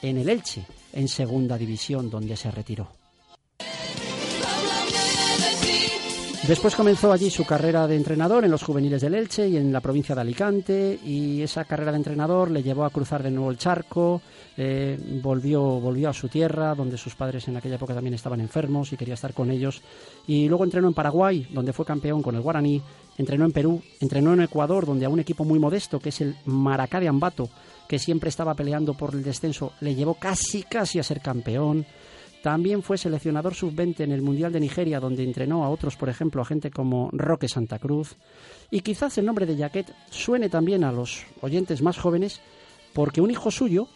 en 0.00 0.16
el 0.16 0.30
Elche, 0.30 0.64
en 0.94 1.08
segunda 1.08 1.58
división, 1.58 2.08
donde 2.08 2.38
se 2.38 2.50
retiró. 2.50 2.99
Después 6.50 6.74
comenzó 6.74 7.12
allí 7.12 7.30
su 7.30 7.46
carrera 7.46 7.86
de 7.86 7.94
entrenador 7.94 8.44
en 8.44 8.50
los 8.50 8.64
juveniles 8.64 9.00
del 9.02 9.14
Elche 9.14 9.48
y 9.48 9.56
en 9.56 9.72
la 9.72 9.80
provincia 9.80 10.16
de 10.16 10.22
Alicante 10.22 10.98
y 11.04 11.40
esa 11.42 11.64
carrera 11.64 11.92
de 11.92 11.98
entrenador 11.98 12.50
le 12.50 12.64
llevó 12.64 12.84
a 12.84 12.90
cruzar 12.90 13.22
de 13.22 13.30
nuevo 13.30 13.52
el 13.52 13.56
charco, 13.56 14.20
eh, 14.56 14.98
volvió, 15.22 15.62
volvió 15.62 16.08
a 16.08 16.12
su 16.12 16.26
tierra 16.26 16.74
donde 16.74 16.98
sus 16.98 17.14
padres 17.14 17.46
en 17.46 17.56
aquella 17.56 17.76
época 17.76 17.94
también 17.94 18.14
estaban 18.14 18.40
enfermos 18.40 18.92
y 18.92 18.96
quería 18.96 19.14
estar 19.14 19.32
con 19.32 19.52
ellos. 19.52 19.80
Y 20.26 20.48
luego 20.48 20.64
entrenó 20.64 20.88
en 20.88 20.94
Paraguay 20.94 21.46
donde 21.52 21.72
fue 21.72 21.86
campeón 21.86 22.20
con 22.20 22.34
el 22.34 22.40
Guaraní, 22.40 22.82
entrenó 23.16 23.44
en 23.44 23.52
Perú, 23.52 23.80
entrenó 24.00 24.34
en 24.34 24.40
Ecuador 24.40 24.86
donde 24.86 25.06
a 25.06 25.08
un 25.08 25.20
equipo 25.20 25.44
muy 25.44 25.60
modesto 25.60 26.00
que 26.00 26.08
es 26.08 26.20
el 26.20 26.34
Maracá 26.46 26.98
de 26.98 27.06
Ambato 27.06 27.48
que 27.86 28.00
siempre 28.00 28.28
estaba 28.28 28.54
peleando 28.54 28.94
por 28.94 29.14
el 29.14 29.22
descenso 29.22 29.74
le 29.80 29.94
llevó 29.94 30.14
casi 30.14 30.64
casi 30.64 30.98
a 30.98 31.04
ser 31.04 31.20
campeón 31.20 31.86
también 32.42 32.82
fue 32.82 32.98
seleccionador 32.98 33.54
sub-20 33.54 34.00
en 34.00 34.12
el 34.12 34.22
Mundial 34.22 34.52
de 34.52 34.60
Nigeria, 34.60 35.00
donde 35.00 35.24
entrenó 35.24 35.64
a 35.64 35.68
otros, 35.68 35.96
por 35.96 36.08
ejemplo, 36.08 36.42
a 36.42 36.44
gente 36.44 36.70
como 36.70 37.10
Roque 37.12 37.48
Santa 37.48 37.78
Cruz. 37.78 38.16
Y 38.70 38.80
quizás 38.80 39.18
el 39.18 39.26
nombre 39.26 39.46
de 39.46 39.56
Jaquet 39.56 39.92
suene 40.10 40.48
también 40.48 40.84
a 40.84 40.92
los 40.92 41.24
oyentes 41.40 41.82
más 41.82 41.98
jóvenes, 41.98 42.40
porque 42.92 43.20
un 43.20 43.30
hijo 43.30 43.50
suyo 43.50 43.88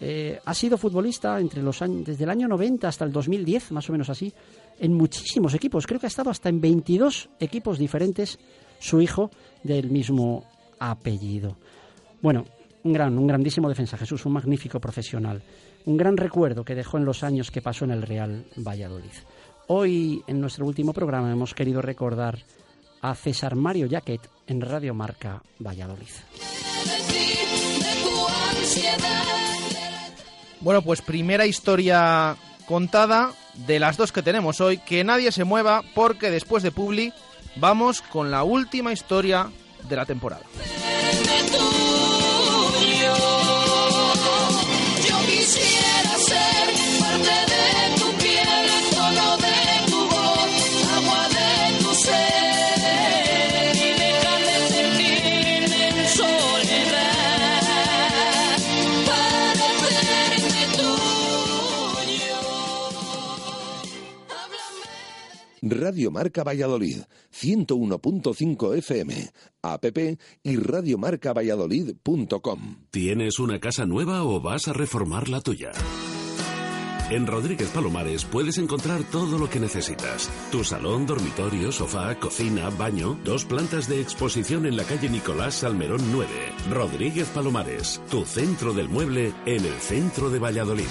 Eh, 0.00 0.38
ha 0.44 0.54
sido 0.54 0.78
futbolista 0.78 1.40
entre 1.40 1.60
los 1.60 1.82
años, 1.82 2.04
desde 2.06 2.22
el 2.22 2.30
año 2.30 2.46
90 2.46 2.86
hasta 2.86 3.04
el 3.04 3.10
2010, 3.10 3.72
más 3.72 3.88
o 3.88 3.92
menos 3.92 4.08
así, 4.08 4.32
en 4.78 4.94
muchísimos 4.94 5.54
equipos. 5.54 5.86
Creo 5.86 5.98
que 5.98 6.06
ha 6.06 6.08
estado 6.08 6.30
hasta 6.30 6.48
en 6.48 6.60
22 6.60 7.30
equipos 7.40 7.78
diferentes 7.78 8.38
su 8.78 9.00
hijo 9.00 9.30
del 9.64 9.90
mismo 9.90 10.44
apellido. 10.78 11.56
Bueno, 12.22 12.44
un 12.84 12.92
gran, 12.92 13.18
un 13.18 13.26
grandísimo 13.26 13.68
defensa, 13.68 13.96
Jesús, 13.96 14.24
un 14.24 14.34
magnífico 14.34 14.78
profesional, 14.78 15.42
un 15.88 15.96
gran 15.96 16.18
recuerdo 16.18 16.66
que 16.66 16.74
dejó 16.74 16.98
en 16.98 17.06
los 17.06 17.22
años 17.24 17.50
que 17.50 17.62
pasó 17.62 17.86
en 17.86 17.92
el 17.92 18.02
Real 18.02 18.44
Valladolid. 18.56 19.10
Hoy, 19.68 20.22
en 20.26 20.38
nuestro 20.38 20.66
último 20.66 20.92
programa, 20.92 21.32
hemos 21.32 21.54
querido 21.54 21.80
recordar 21.80 22.40
a 23.00 23.14
César 23.14 23.54
Mario 23.54 23.88
Jaquet 23.90 24.20
en 24.46 24.60
Radio 24.60 24.92
Marca 24.92 25.42
Valladolid. 25.58 26.10
Bueno, 30.60 30.82
pues 30.82 31.00
primera 31.00 31.46
historia 31.46 32.36
contada 32.66 33.32
de 33.66 33.80
las 33.80 33.96
dos 33.96 34.12
que 34.12 34.22
tenemos 34.22 34.60
hoy. 34.60 34.76
Que 34.76 35.04
nadie 35.04 35.32
se 35.32 35.44
mueva 35.44 35.82
porque 35.94 36.30
después 36.30 36.62
de 36.62 36.70
Publi 36.70 37.14
vamos 37.56 38.02
con 38.02 38.30
la 38.30 38.42
última 38.42 38.92
historia 38.92 39.50
de 39.88 39.96
la 39.96 40.04
temporada. 40.04 40.44
Radio 65.70 66.10
Marca 66.10 66.44
Valladolid, 66.44 66.98
101.5 67.32 68.76
FM, 68.76 69.30
app 69.62 69.86
y 70.42 70.56
radiomarcavalladolid.com. 70.56 72.86
¿Tienes 72.90 73.38
una 73.38 73.60
casa 73.60 73.86
nueva 73.86 74.24
o 74.24 74.40
vas 74.40 74.66
a 74.68 74.72
reformar 74.72 75.28
la 75.28 75.40
tuya? 75.40 75.70
En 77.10 77.26
Rodríguez 77.26 77.70
Palomares 77.70 78.26
puedes 78.26 78.58
encontrar 78.58 79.02
todo 79.04 79.38
lo 79.38 79.48
que 79.48 79.58
necesitas. 79.58 80.28
Tu 80.52 80.62
salón, 80.62 81.06
dormitorio, 81.06 81.72
sofá, 81.72 82.14
cocina, 82.16 82.68
baño, 82.68 83.18
dos 83.24 83.46
plantas 83.46 83.88
de 83.88 84.02
exposición 84.02 84.66
en 84.66 84.76
la 84.76 84.84
calle 84.84 85.08
Nicolás 85.08 85.54
Salmerón 85.54 86.02
9. 86.12 86.28
Rodríguez 86.70 87.28
Palomares, 87.28 88.02
tu 88.10 88.26
centro 88.26 88.74
del 88.74 88.90
mueble 88.90 89.32
en 89.46 89.64
el 89.64 89.80
centro 89.80 90.28
de 90.28 90.38
Valladolid. 90.38 90.84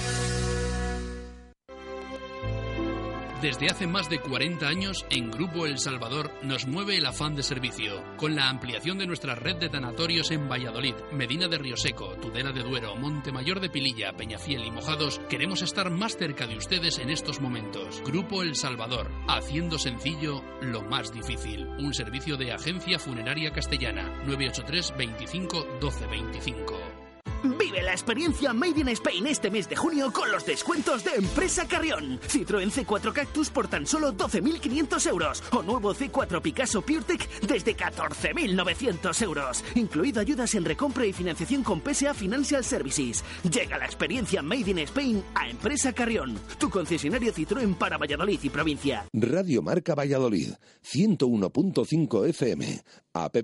Desde 3.42 3.68
hace 3.68 3.86
más 3.86 4.10
de 4.10 4.20
40 4.20 4.68
años, 4.68 5.06
en 5.12 5.30
Grupo 5.30 5.68
El 5.68 5.78
Salvador 5.78 6.32
nos 6.42 6.66
mueve 6.66 6.98
el 6.98 7.06
afán 7.06 7.36
de 7.36 7.44
servicio, 7.44 8.04
con 8.18 8.36
la 8.36 8.50
ampliación 8.50 8.98
de 8.98 9.06
nuestra 9.06 9.36
red 9.36 9.58
de 9.58 9.70
tanatorios 9.70 10.32
en 10.32 10.50
Valladolid, 10.50 10.96
Medina 11.12 11.48
de 11.48 11.60
Rioseco, 11.60 12.16
Tudela 12.16 12.52
de 12.52 12.64
Duero, 12.64 12.96
Montemayor 12.96 13.60
de 13.60 13.70
Pililla, 13.70 14.14
Peñafiel 14.14 14.66
y 14.66 14.72
Mojados, 14.72 15.22
queremos 15.30 15.62
estar 15.62 15.92
más 15.92 16.18
cerca 16.18 16.48
de 16.48 16.58
ustedes 16.58 16.98
en 16.98 17.12
estos 17.12 17.40
momentos. 17.40 18.02
Grupo 18.04 18.42
El 18.42 18.56
Salvador, 18.56 19.12
haciendo 19.28 19.78
sencillo 19.78 20.44
lo 20.62 20.82
más 20.82 21.14
difícil. 21.14 21.68
Un 21.78 21.94
servicio 21.94 22.38
de 22.38 22.54
agencia 22.54 22.98
funeraria 22.98 23.52
castellana, 23.52 24.24
983 24.26 24.98
25 24.98 25.68
12 25.80 26.08
25. 26.08 27.07
Vive 27.44 27.84
la 27.84 27.92
experiencia 27.92 28.54
Made 28.54 28.80
in 28.80 28.88
Spain 28.90 29.28
este 29.28 29.52
mes 29.52 29.70
de 29.70 29.76
junio 29.76 30.12
con 30.12 30.32
los 30.32 30.46
descuentos 30.46 31.04
de 31.04 31.16
Empresa 31.16 31.68
Carrión. 31.68 32.20
Citroën 32.22 32.72
C4 32.72 33.14
Cactus 33.14 33.50
por 33.50 33.68
tan 33.68 33.86
solo 33.86 34.14
12.500 34.14 35.08
euros 35.08 35.44
o 35.52 35.62
nuevo 35.62 35.94
C4 35.94 36.42
Picasso 36.42 36.82
PureTech 36.82 37.42
desde 37.42 37.76
14.900 37.76 39.22
euros. 39.22 39.64
Incluido 39.76 40.20
ayudas 40.20 40.56
en 40.56 40.66
recompra 40.66 41.06
y 41.06 41.14
financiación 41.14 41.64
con 41.64 41.82
PSA 41.82 42.14
Financial 42.14 42.64
Services. 42.64 43.24
Llega 43.44 43.78
la 43.78 43.86
experiencia 43.86 44.42
Made 44.42 44.72
in 44.72 44.80
Spain 44.80 45.24
a 45.36 45.48
Empresa 45.48 45.94
Carrión, 45.94 46.40
tu 46.58 46.70
concesionario 46.70 47.34
Citroën 47.34 47.76
para 47.76 47.98
Valladolid 47.98 48.40
y 48.44 48.50
provincia. 48.50 49.06
Radio 49.14 49.62
Marca 49.62 49.96
Valladolid, 49.96 50.54
101.5 50.84 52.28
FM, 52.30 52.84
app 53.14 53.38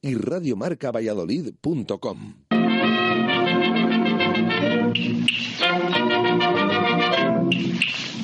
y 0.00 0.14
radiomarcavalladolid.com. 0.14 2.63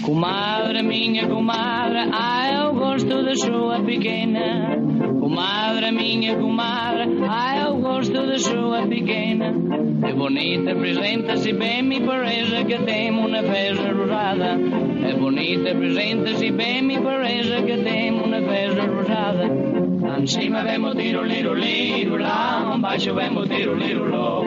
Comadre 0.02 0.82
minha, 0.84 1.26
comadre, 1.26 1.98
ai 2.12 2.64
eu 2.64 2.72
gosto 2.74 3.24
da 3.24 3.34
sua 3.34 3.80
pequena. 3.80 4.78
Comadre 5.18 5.90
minha, 5.90 6.36
comadre, 6.36 7.08
ai 7.28 7.66
eu 7.66 7.76
gosto 7.78 8.12
da 8.12 8.38
sua 8.38 8.86
pequena. 8.86 9.52
É 10.06 10.12
bonita, 10.12 10.70
apresenta-se 10.70 11.52
bem, 11.52 11.82
me 11.82 12.00
parece 12.02 12.64
que 12.64 12.78
tem 12.84 13.10
uma 13.10 13.42
festa 13.42 13.92
rosada. 13.92 14.56
É 15.04 15.12
bonita, 15.14 15.72
apresenta-se 15.72 16.52
bem, 16.52 16.82
me 16.82 17.00
parece 17.00 17.62
que 17.62 17.78
tem 17.78 18.09
uma 18.50 18.58
festa 18.58 18.86
rosada. 18.86 19.48
Lá 20.00 20.26
cima 20.26 20.62
vemos 20.62 20.96
tiro, 20.96 21.22
liro, 21.22 21.54
liro, 21.54 22.18
lá 22.18 22.74
embaixo 22.74 23.14
vemos 23.14 23.48
tiro, 23.48 23.74
liro, 23.74 24.06
lo. 24.06 24.44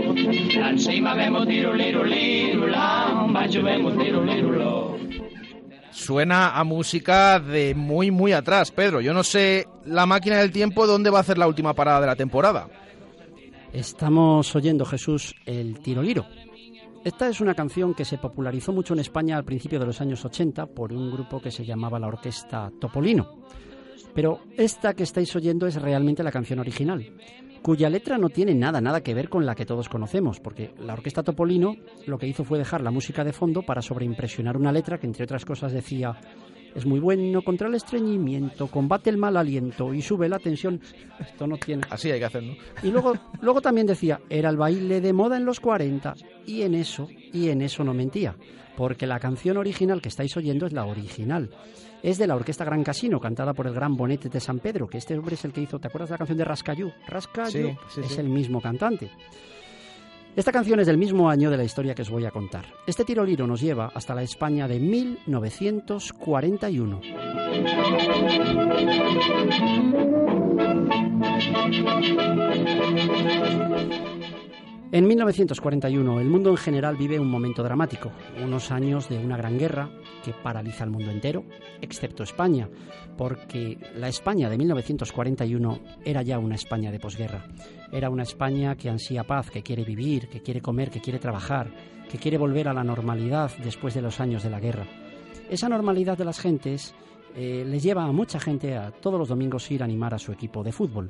Lá 0.59 0.77
cima 0.77 1.15
vemos 1.15 1.47
tiro, 1.47 1.73
liro, 1.73 2.03
liro, 2.03 2.67
lá 2.67 3.25
embaixo 3.27 3.63
vemos 3.63 3.93
tiro, 3.97 4.23
liro, 4.23 4.51
lo. 4.51 4.93
Suena 5.91 6.59
a 6.59 6.63
música 6.63 7.39
de 7.39 7.75
muy, 7.75 8.11
muy 8.11 8.33
atrás, 8.33 8.71
Pedro. 8.71 8.99
Yo 8.99 9.13
no 9.13 9.23
sé 9.23 9.67
la 9.85 10.05
máquina 10.05 10.39
del 10.39 10.51
tiempo 10.51 10.87
dónde 10.87 11.09
va 11.09 11.19
a 11.19 11.21
hacer 11.21 11.37
la 11.37 11.47
última 11.47 11.73
parada 11.73 12.01
de 12.01 12.07
la 12.07 12.15
temporada. 12.15 12.67
Estamos 13.71 14.55
oyendo, 14.55 14.85
Jesús, 14.85 15.35
el 15.45 15.79
tiro 15.79 16.01
liro. 16.01 16.25
Esta 17.03 17.27
es 17.27 17.41
una 17.41 17.53
canción 17.53 17.93
que 17.93 18.05
se 18.05 18.17
popularizó 18.17 18.71
mucho 18.71 18.93
en 18.93 19.01
España 19.01 19.35
al 19.37 19.43
principio 19.43 19.77
de 19.79 19.85
los 19.85 19.99
años 19.99 20.23
80 20.23 20.67
por 20.67 20.93
un 20.93 21.11
grupo 21.11 21.41
que 21.41 21.51
se 21.51 21.65
llamaba 21.65 21.99
la 21.99 22.07
Orquesta 22.07 22.71
Topolino. 22.79 23.43
Pero 24.13 24.41
esta 24.57 24.93
que 24.93 25.03
estáis 25.03 25.35
oyendo 25.35 25.67
es 25.67 25.81
realmente 25.81 26.23
la 26.23 26.31
canción 26.31 26.59
original 26.59 27.11
cuya 27.63 27.89
letra 27.89 28.17
no 28.17 28.27
tiene 28.27 28.53
nada, 28.53 28.81
nada 28.81 29.01
que 29.01 29.13
ver 29.13 29.29
con 29.29 29.45
la 29.45 29.55
que 29.55 29.65
todos 29.65 29.87
conocemos, 29.87 30.41
porque 30.41 30.73
la 30.79 30.93
orquesta 30.93 31.23
Topolino 31.23 31.77
lo 32.05 32.17
que 32.17 32.27
hizo 32.27 32.43
fue 32.43 32.57
dejar 32.57 32.81
la 32.81 32.91
música 32.91 33.23
de 33.23 33.31
fondo 33.31 33.61
para 33.61 33.81
sobreimpresionar 33.81 34.57
una 34.57 34.73
letra 34.73 34.97
que, 34.97 35.07
entre 35.07 35.23
otras 35.23 35.45
cosas, 35.45 35.71
decía 35.71 36.19
es 36.75 36.85
muy 36.85 36.99
bueno 36.99 37.41
contra 37.41 37.67
el 37.67 37.75
estreñimiento, 37.75 38.67
combate 38.67 39.09
el 39.09 39.17
mal 39.17 39.37
aliento 39.37 39.93
y 39.93 40.01
sube 40.01 40.27
la 40.27 40.39
tensión. 40.39 40.81
Esto 41.19 41.47
no 41.47 41.57
tiene. 41.57 41.83
Así 41.89 42.11
hay 42.11 42.19
que 42.19 42.25
hacerlo. 42.25 42.55
Y 42.81 42.87
luego, 42.87 43.13
luego 43.41 43.61
también 43.61 43.87
decía, 43.87 44.19
era 44.29 44.49
el 44.49 44.57
baile 44.57 44.99
de 44.99 45.13
moda 45.13 45.37
en 45.37 45.45
los 45.45 45.59
40 45.59 46.15
y 46.45 46.63
en 46.63 46.75
eso, 46.75 47.07
y 47.31 47.49
en 47.49 47.61
eso 47.61 47.83
no 47.83 47.93
mentía, 47.93 48.35
porque 48.77 49.07
la 49.07 49.19
canción 49.19 49.57
original 49.57 50.01
que 50.01 50.09
estáis 50.09 50.35
oyendo 50.37 50.65
es 50.65 50.73
la 50.73 50.85
original 50.85 51.49
es 52.03 52.17
de 52.17 52.27
la 52.27 52.35
Orquesta 52.35 52.65
Gran 52.65 52.83
Casino, 52.83 53.19
cantada 53.19 53.53
por 53.53 53.65
el 53.65 53.73
gran 53.73 53.95
Bonete 53.95 54.27
de 54.27 54.41
San 54.41 54.59
Pedro, 54.59 54.87
que 54.87 54.97
este 54.97 55.17
hombre 55.17 55.35
es 55.35 55.45
el 55.45 55.53
que 55.53 55.61
hizo, 55.61 55.79
¿te 55.79 55.87
acuerdas 55.87 56.09
de 56.09 56.15
la 56.15 56.17
canción 56.17 56.37
de 56.37 56.43
Rascayú? 56.43 56.91
Rascayú 57.07 57.77
es 57.97 58.17
el 58.17 58.27
mismo 58.27 58.61
cantante. 58.61 59.09
Esta 60.35 60.51
canción 60.51 60.81
es 60.81 60.87
del 60.87 60.97
mismo 60.97 61.29
año 61.29 61.49
de 61.49 61.55
la 61.57 61.63
historia 61.63 61.95
que 61.95 62.01
os 62.01 62.09
voy 62.09 62.25
a 62.25 62.31
contar. 62.31 62.65
Este 62.87 63.05
tiro 63.05 63.23
liro 63.23 63.47
nos 63.47 63.61
lleva 63.61 63.91
hasta 63.93 64.15
la 64.15 64.23
España 64.23 64.67
de 64.67 64.79
1941. 64.79 67.01
En 74.93 75.07
1941 75.07 76.19
el 76.19 76.29
mundo 76.29 76.51
en 76.51 76.57
general 76.57 76.95
vive 76.95 77.19
un 77.19 77.27
momento 77.27 77.63
dramático, 77.63 78.11
unos 78.45 78.69
años 78.69 79.09
de 79.09 79.17
una 79.17 79.35
gran 79.35 79.57
guerra 79.57 79.89
que 80.23 80.33
paraliza 80.33 80.83
al 80.83 80.91
mundo 80.91 81.09
entero, 81.09 81.45
excepto 81.81 82.21
España, 82.21 82.69
porque 83.17 83.79
la 83.95 84.07
España 84.07 84.51
de 84.51 84.57
1941 84.59 85.79
era 86.05 86.21
ya 86.21 86.37
una 86.37 86.53
España 86.53 86.91
de 86.91 86.99
posguerra. 86.99 87.43
Era 87.91 88.11
una 88.11 88.21
España 88.21 88.75
que 88.75 88.91
ansía 88.91 89.23
paz, 89.23 89.49
que 89.49 89.63
quiere 89.63 89.83
vivir, 89.83 90.29
que 90.29 90.43
quiere 90.43 90.61
comer, 90.61 90.91
que 90.91 91.01
quiere 91.01 91.17
trabajar, 91.17 91.71
que 92.07 92.19
quiere 92.19 92.37
volver 92.37 92.67
a 92.67 92.73
la 92.73 92.83
normalidad 92.83 93.49
después 93.63 93.95
de 93.95 94.03
los 94.03 94.19
años 94.19 94.43
de 94.43 94.51
la 94.51 94.59
guerra. 94.59 94.85
Esa 95.49 95.69
normalidad 95.69 96.19
de 96.19 96.25
las 96.25 96.39
gentes 96.39 96.93
eh, 97.35 97.65
les 97.67 97.81
lleva 97.81 98.03
a 98.03 98.11
mucha 98.11 98.39
gente 98.39 98.77
a 98.77 98.91
todos 98.91 99.17
los 99.17 99.29
domingos 99.29 99.71
ir 99.71 99.81
a 99.81 99.85
animar 99.85 100.13
a 100.13 100.19
su 100.19 100.31
equipo 100.31 100.61
de 100.61 100.71
fútbol 100.71 101.09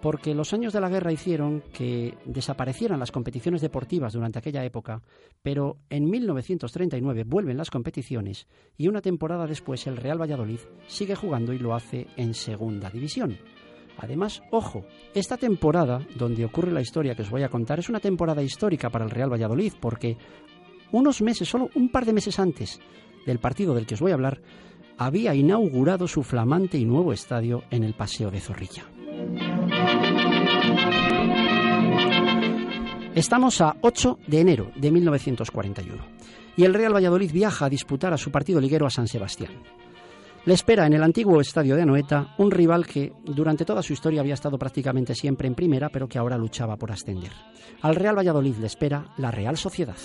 porque 0.00 0.34
los 0.34 0.52
años 0.52 0.72
de 0.72 0.80
la 0.80 0.88
guerra 0.88 1.12
hicieron 1.12 1.62
que 1.72 2.14
desaparecieran 2.24 3.00
las 3.00 3.12
competiciones 3.12 3.60
deportivas 3.60 4.12
durante 4.12 4.38
aquella 4.38 4.64
época, 4.64 5.02
pero 5.42 5.76
en 5.90 6.08
1939 6.08 7.24
vuelven 7.24 7.56
las 7.56 7.70
competiciones 7.70 8.46
y 8.76 8.88
una 8.88 9.00
temporada 9.00 9.46
después 9.46 9.86
el 9.86 9.96
Real 9.96 10.20
Valladolid 10.20 10.60
sigue 10.86 11.14
jugando 11.14 11.52
y 11.52 11.58
lo 11.58 11.74
hace 11.74 12.06
en 12.16 12.34
segunda 12.34 12.90
división. 12.90 13.38
Además, 13.98 14.42
ojo, 14.50 14.86
esta 15.14 15.36
temporada 15.36 16.06
donde 16.16 16.44
ocurre 16.44 16.72
la 16.72 16.80
historia 16.80 17.14
que 17.14 17.22
os 17.22 17.30
voy 17.30 17.42
a 17.42 17.50
contar 17.50 17.78
es 17.78 17.90
una 17.90 18.00
temporada 18.00 18.42
histórica 18.42 18.88
para 18.88 19.04
el 19.04 19.10
Real 19.10 19.30
Valladolid 19.30 19.74
porque 19.78 20.16
unos 20.92 21.20
meses, 21.20 21.48
solo 21.48 21.68
un 21.74 21.90
par 21.90 22.06
de 22.06 22.14
meses 22.14 22.38
antes 22.38 22.80
del 23.26 23.38
partido 23.38 23.74
del 23.74 23.86
que 23.86 23.94
os 23.94 24.00
voy 24.00 24.12
a 24.12 24.14
hablar, 24.14 24.40
había 24.96 25.34
inaugurado 25.34 26.08
su 26.08 26.22
flamante 26.22 26.78
y 26.78 26.84
nuevo 26.84 27.12
estadio 27.12 27.62
en 27.70 27.84
el 27.84 27.94
Paseo 27.94 28.30
de 28.30 28.40
Zorrilla. 28.40 28.84
Estamos 33.14 33.60
a 33.60 33.74
8 33.80 34.20
de 34.28 34.40
enero 34.40 34.70
de 34.76 34.92
1941 34.92 36.00
y 36.56 36.64
el 36.64 36.72
Real 36.72 36.94
Valladolid 36.94 37.32
viaja 37.32 37.66
a 37.66 37.68
disputar 37.68 38.12
a 38.12 38.16
su 38.16 38.30
partido 38.30 38.60
liguero 38.60 38.86
a 38.86 38.90
San 38.90 39.08
Sebastián. 39.08 39.52
Le 40.44 40.54
espera 40.54 40.86
en 40.86 40.92
el 40.92 41.02
antiguo 41.02 41.40
estadio 41.40 41.74
de 41.74 41.82
Anoeta 41.82 42.34
un 42.38 42.52
rival 42.52 42.86
que 42.86 43.12
durante 43.24 43.64
toda 43.64 43.82
su 43.82 43.92
historia 43.92 44.20
había 44.20 44.34
estado 44.34 44.58
prácticamente 44.58 45.16
siempre 45.16 45.48
en 45.48 45.56
primera, 45.56 45.88
pero 45.88 46.06
que 46.06 46.18
ahora 46.18 46.38
luchaba 46.38 46.76
por 46.76 46.92
ascender. 46.92 47.32
Al 47.82 47.96
Real 47.96 48.16
Valladolid 48.16 48.56
le 48.56 48.66
espera 48.66 49.12
la 49.18 49.32
Real 49.32 49.56
Sociedad. 49.56 49.96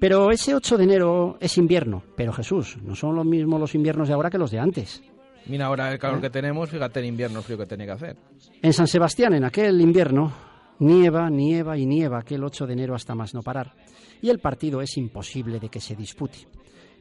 Pero 0.00 0.30
ese 0.30 0.54
8 0.54 0.78
de 0.78 0.84
enero 0.84 1.36
es 1.38 1.58
invierno. 1.58 2.02
Pero 2.16 2.32
Jesús, 2.32 2.78
no 2.82 2.94
son 2.94 3.14
lo 3.14 3.24
mismo 3.24 3.58
los 3.58 3.74
inviernos 3.74 4.08
de 4.08 4.14
ahora 4.14 4.30
que 4.30 4.38
los 4.38 4.50
de 4.50 4.58
antes. 4.58 5.02
Mira 5.46 5.66
ahora 5.66 5.92
el 5.92 5.98
calor 5.98 6.20
que 6.20 6.30
tenemos, 6.30 6.70
fíjate 6.70 7.00
el 7.00 7.06
invierno 7.06 7.42
frío 7.42 7.58
que 7.58 7.66
tiene 7.66 7.84
que 7.84 7.92
hacer. 7.92 8.16
En 8.62 8.72
San 8.72 8.86
Sebastián, 8.86 9.34
en 9.34 9.44
aquel 9.44 9.80
invierno, 9.80 10.32
nieva, 10.78 11.28
nieva 11.28 11.76
y 11.76 11.86
nieva 11.86 12.18
aquel 12.18 12.42
8 12.42 12.66
de 12.66 12.72
enero 12.72 12.94
hasta 12.94 13.14
más 13.14 13.34
no 13.34 13.42
parar. 13.42 13.74
Y 14.22 14.30
el 14.30 14.38
partido 14.38 14.80
es 14.80 14.96
imposible 14.96 15.60
de 15.60 15.68
que 15.68 15.80
se 15.80 15.94
dispute. 15.94 16.38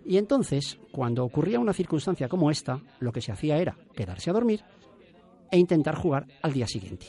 Y 0.05 0.17
entonces, 0.17 0.77
cuando 0.91 1.23
ocurría 1.23 1.59
una 1.59 1.71
circunstancia 1.71 2.27
como 2.27 2.51
esta, 2.51 2.81
lo 3.00 3.13
que 3.13 3.21
se 3.21 3.31
hacía 3.31 3.57
era 3.57 3.77
quedarse 3.95 4.29
a 4.29 4.33
dormir 4.33 4.62
e 5.50 5.57
intentar 5.57 5.95
jugar 5.95 6.25
al 6.41 6.51
día 6.51 6.67
siguiente. 6.67 7.05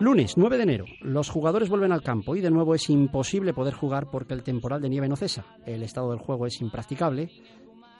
Lunes 0.00 0.36
9 0.36 0.56
de 0.56 0.62
enero, 0.62 0.86
los 1.02 1.28
jugadores 1.28 1.68
vuelven 1.68 1.92
al 1.92 2.02
campo 2.02 2.34
y 2.34 2.40
de 2.40 2.50
nuevo 2.50 2.74
es 2.74 2.88
imposible 2.88 3.52
poder 3.52 3.74
jugar 3.74 4.08
porque 4.10 4.34
el 4.34 4.42
temporal 4.42 4.80
de 4.80 4.88
nieve 4.88 5.08
no 5.08 5.16
cesa, 5.16 5.44
el 5.66 5.82
estado 5.82 6.10
del 6.10 6.18
juego 6.18 6.46
es 6.46 6.60
impracticable 6.62 7.28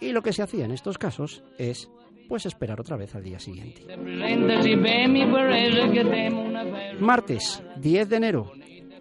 y 0.00 0.12
lo 0.12 0.22
que 0.22 0.32
se 0.32 0.42
hacía 0.42 0.64
en 0.64 0.72
estos 0.72 0.98
casos 0.98 1.42
es 1.58 1.90
pues 2.28 2.46
esperar 2.46 2.80
otra 2.80 2.96
vez 2.96 3.14
al 3.14 3.24
día 3.24 3.38
siguiente. 3.38 3.82
Martes 7.00 7.62
10 7.76 8.08
de 8.08 8.16
enero, 8.16 8.52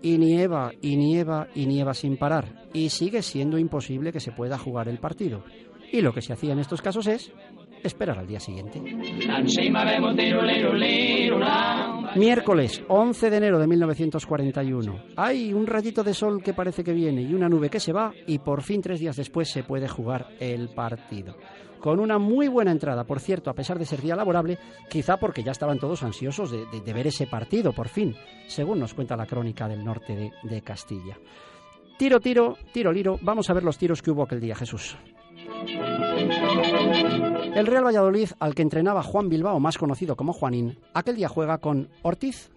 y 0.01 0.17
nieva 0.17 0.71
y 0.81 0.95
nieva 0.95 1.47
y 1.53 1.65
nieva 1.65 1.93
sin 1.93 2.17
parar 2.17 2.67
y 2.73 2.89
sigue 2.89 3.21
siendo 3.21 3.57
imposible 3.57 4.11
que 4.11 4.19
se 4.19 4.31
pueda 4.31 4.57
jugar 4.57 4.87
el 4.87 4.99
partido. 4.99 5.43
Y 5.91 6.01
lo 6.01 6.13
que 6.13 6.21
se 6.21 6.33
hacía 6.33 6.53
en 6.53 6.59
estos 6.59 6.81
casos 6.81 7.07
es 7.07 7.31
esperar 7.83 8.19
al 8.19 8.27
día 8.27 8.39
siguiente. 8.39 8.81
Miércoles 12.15 12.83
11 12.87 13.29
de 13.29 13.37
enero 13.37 13.59
de 13.59 13.67
1941. 13.67 15.03
Hay 15.15 15.53
un 15.53 15.67
rayito 15.67 16.03
de 16.03 16.13
sol 16.13 16.41
que 16.43 16.53
parece 16.53 16.83
que 16.83 16.93
viene 16.93 17.21
y 17.21 17.33
una 17.33 17.49
nube 17.49 17.69
que 17.69 17.79
se 17.79 17.93
va 17.93 18.11
y 18.27 18.39
por 18.39 18.63
fin 18.63 18.81
tres 18.81 18.99
días 18.99 19.15
después 19.15 19.49
se 19.49 19.63
puede 19.63 19.87
jugar 19.87 20.29
el 20.39 20.69
partido 20.69 21.35
con 21.79 21.99
una 21.99 22.17
muy 22.17 22.47
buena 22.47 22.71
entrada, 22.71 23.05
por 23.05 23.19
cierto, 23.19 23.49
a 23.49 23.53
pesar 23.53 23.79
de 23.79 23.85
ser 23.85 24.01
día 24.01 24.15
laborable, 24.15 24.57
quizá 24.89 25.17
porque 25.17 25.43
ya 25.43 25.51
estaban 25.51 25.79
todos 25.79 26.03
ansiosos 26.03 26.51
de, 26.51 26.93
ver 26.93 27.07
ese 27.07 27.25
partido, 27.25 27.71
por 27.71 27.87
fin, 27.87 28.15
según 28.47 28.79
nos 28.79 28.93
cuenta 28.93 29.15
la 29.15 29.25
crónica 29.25 29.67
del 29.67 29.83
norte 29.83 30.15
de, 30.15 30.31
de 30.43 30.61
Castilla. 30.61 31.17
Tiro, 31.97 32.19
tiro, 32.19 32.57
tiro, 32.71 32.91
liro, 32.91 33.17
vamos 33.21 33.49
a 33.49 33.53
ver 33.53 33.63
los 33.63 33.77
tiros 33.77 34.01
que 34.01 34.11
hubo 34.11 34.23
aquel 34.23 34.39
día, 34.39 34.55
Jesús. 34.55 34.97
El 37.55 37.67
Real 37.67 37.85
Valladolid, 37.85 38.29
al 38.39 38.55
que 38.55 38.61
entrenaba 38.61 39.03
Juan 39.03 39.29
Bilbao, 39.29 39.59
más 39.59 39.77
conocido 39.77 40.15
como 40.15 40.33
Juanín, 40.33 40.77
aquel 40.93 41.15
día 41.15 41.27
juega 41.27 41.57
con 41.57 41.89
Ortiz, 42.03 42.49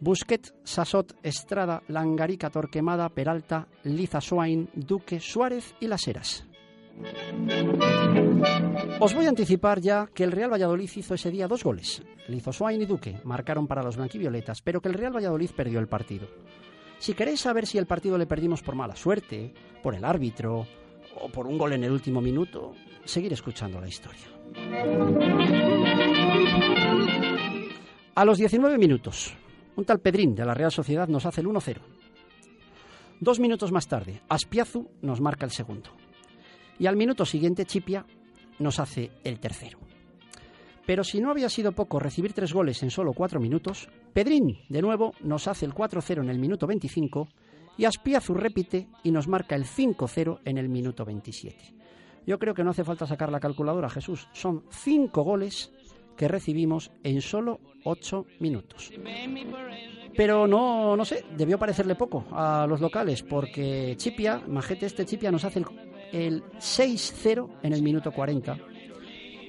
Busquet, 0.00 0.54
Sasot, 0.62 1.16
Estrada, 1.22 1.82
Langarica, 1.88 2.50
Torquemada, 2.50 3.08
Peralta, 3.08 3.66
Liza 3.82 4.20
Swain, 4.20 4.68
Duque, 4.74 5.20
Suárez 5.20 5.74
y 5.80 5.88
Las 5.88 6.06
Heras. 6.06 6.46
Os 9.00 9.14
voy 9.14 9.26
a 9.26 9.28
anticipar 9.28 9.80
ya 9.80 10.08
que 10.12 10.24
el 10.24 10.32
Real 10.32 10.52
Valladolid 10.52 10.90
hizo 10.96 11.14
ese 11.14 11.30
día 11.30 11.48
dos 11.48 11.62
goles. 11.64 12.02
Lizo 12.28 12.52
Swain 12.52 12.80
y 12.80 12.86
Duque 12.86 13.20
marcaron 13.24 13.66
para 13.66 13.82
los 13.82 13.96
blanquivioletas, 13.96 14.62
pero 14.62 14.80
que 14.80 14.88
el 14.88 14.94
Real 14.94 15.14
Valladolid 15.14 15.50
perdió 15.56 15.80
el 15.80 15.88
partido. 15.88 16.28
Si 16.98 17.14
queréis 17.14 17.40
saber 17.40 17.66
si 17.66 17.78
el 17.78 17.86
partido 17.86 18.18
le 18.18 18.26
perdimos 18.26 18.62
por 18.62 18.74
mala 18.74 18.96
suerte, 18.96 19.52
por 19.82 19.94
el 19.94 20.04
árbitro 20.04 20.66
o 21.20 21.28
por 21.28 21.46
un 21.46 21.58
gol 21.58 21.72
en 21.72 21.84
el 21.84 21.92
último 21.92 22.20
minuto, 22.20 22.74
seguir 23.04 23.32
escuchando 23.32 23.80
la 23.80 23.88
historia. 23.88 24.26
A 28.14 28.24
los 28.24 28.38
19 28.38 28.78
minutos, 28.78 29.34
un 29.76 29.84
tal 29.84 30.00
Pedrín 30.00 30.34
de 30.34 30.44
la 30.44 30.54
Real 30.54 30.72
Sociedad 30.72 31.08
nos 31.08 31.26
hace 31.26 31.40
el 31.40 31.46
1-0. 31.46 31.78
Dos 33.20 33.40
minutos 33.40 33.72
más 33.72 33.86
tarde, 33.88 34.20
Aspiazu 34.28 34.88
nos 35.02 35.20
marca 35.20 35.44
el 35.44 35.52
segundo. 35.52 35.90
Y 36.78 36.86
al 36.86 36.96
minuto 36.96 37.24
siguiente, 37.24 37.64
Chipia 37.64 38.04
nos 38.58 38.78
hace 38.78 39.10
el 39.24 39.40
tercero. 39.40 39.78
Pero 40.86 41.04
si 41.04 41.20
no 41.20 41.30
había 41.30 41.48
sido 41.48 41.72
poco 41.72 41.98
recibir 41.98 42.32
tres 42.32 42.52
goles 42.52 42.82
en 42.82 42.90
solo 42.90 43.12
cuatro 43.12 43.40
minutos, 43.40 43.88
Pedrín, 44.12 44.58
de 44.68 44.80
nuevo, 44.80 45.12
nos 45.20 45.46
hace 45.46 45.66
el 45.66 45.74
4-0 45.74 46.22
en 46.22 46.30
el 46.30 46.38
minuto 46.38 46.66
25 46.66 47.28
y 47.78 47.86
Aspiazu 47.86 48.34
repite 48.34 48.88
y 49.02 49.10
nos 49.10 49.28
marca 49.28 49.54
el 49.54 49.64
5-0 49.64 50.40
en 50.44 50.58
el 50.58 50.68
minuto 50.68 51.04
27. 51.06 51.56
Yo 52.26 52.38
creo 52.38 52.52
que 52.52 52.62
no 52.62 52.70
hace 52.70 52.84
falta 52.84 53.06
sacar 53.06 53.32
la 53.32 53.40
calculadora, 53.40 53.88
Jesús. 53.88 54.28
Son 54.32 54.64
cinco 54.68 55.22
goles 55.22 55.72
que 56.16 56.28
recibimos 56.28 56.90
en 57.04 57.22
solo 57.22 57.60
ocho 57.84 58.26
minutos. 58.40 58.90
Pero 60.14 60.46
no, 60.46 60.96
no 60.96 61.04
sé, 61.04 61.24
debió 61.36 61.58
parecerle 61.58 61.94
poco 61.94 62.26
a 62.32 62.66
los 62.66 62.80
locales, 62.80 63.22
porque 63.22 63.94
Chipia, 63.96 64.42
Majete 64.46 64.86
este 64.86 65.06
Chipia, 65.06 65.30
nos 65.30 65.44
hace 65.44 65.62
el 66.12 66.42
6-0 66.42 67.48
en 67.62 67.72
el 67.72 67.82
minuto 67.82 68.10
40. 68.10 68.58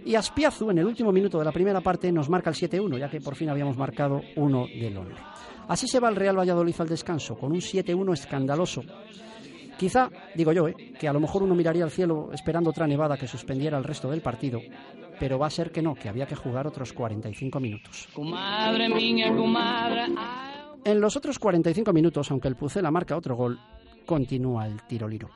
Y 0.05 0.15
Aspiazu, 0.15 0.69
en 0.71 0.79
el 0.79 0.85
último 0.85 1.11
minuto 1.11 1.39
de 1.39 1.45
la 1.45 1.51
primera 1.51 1.81
parte, 1.81 2.11
nos 2.11 2.29
marca 2.29 2.49
el 2.49 2.55
7-1, 2.55 2.97
ya 2.97 3.09
que 3.09 3.21
por 3.21 3.35
fin 3.35 3.49
habíamos 3.49 3.77
marcado 3.77 4.21
uno 4.35 4.65
del 4.67 4.97
honor. 4.97 5.15
Así 5.67 5.87
se 5.87 5.99
va 5.99 6.09
el 6.09 6.15
Real 6.15 6.37
Valladolid 6.37 6.75
al 6.79 6.89
descanso, 6.89 7.37
con 7.37 7.51
un 7.51 7.59
7-1 7.59 8.13
escandaloso. 8.13 8.81
Quizá, 9.77 10.09
digo 10.35 10.51
yo, 10.51 10.67
eh, 10.67 10.93
que 10.99 11.07
a 11.07 11.13
lo 11.13 11.19
mejor 11.19 11.43
uno 11.43 11.55
miraría 11.55 11.83
al 11.83 11.91
cielo 11.91 12.31
esperando 12.33 12.69
otra 12.69 12.85
nevada 12.85 13.15
que 13.15 13.27
suspendiera 13.27 13.77
el 13.77 13.83
resto 13.85 14.09
del 14.09 14.21
partido, 14.21 14.59
pero 15.19 15.39
va 15.39 15.47
a 15.47 15.51
ser 15.51 15.71
que 15.71 15.81
no, 15.81 15.95
que 15.95 16.09
había 16.09 16.25
que 16.25 16.35
jugar 16.35 16.67
otros 16.67 16.91
45 16.91 17.59
minutos. 17.59 18.09
En 20.83 20.99
los 20.99 21.15
otros 21.15 21.39
45 21.39 21.93
minutos, 21.93 22.29
aunque 22.31 22.47
el 22.47 22.55
Pucela 22.55 22.91
marca 22.91 23.15
otro 23.15 23.35
gol, 23.35 23.59
continúa 24.05 24.65
el 24.65 24.81
tiro 24.83 25.07
liro. 25.07 25.29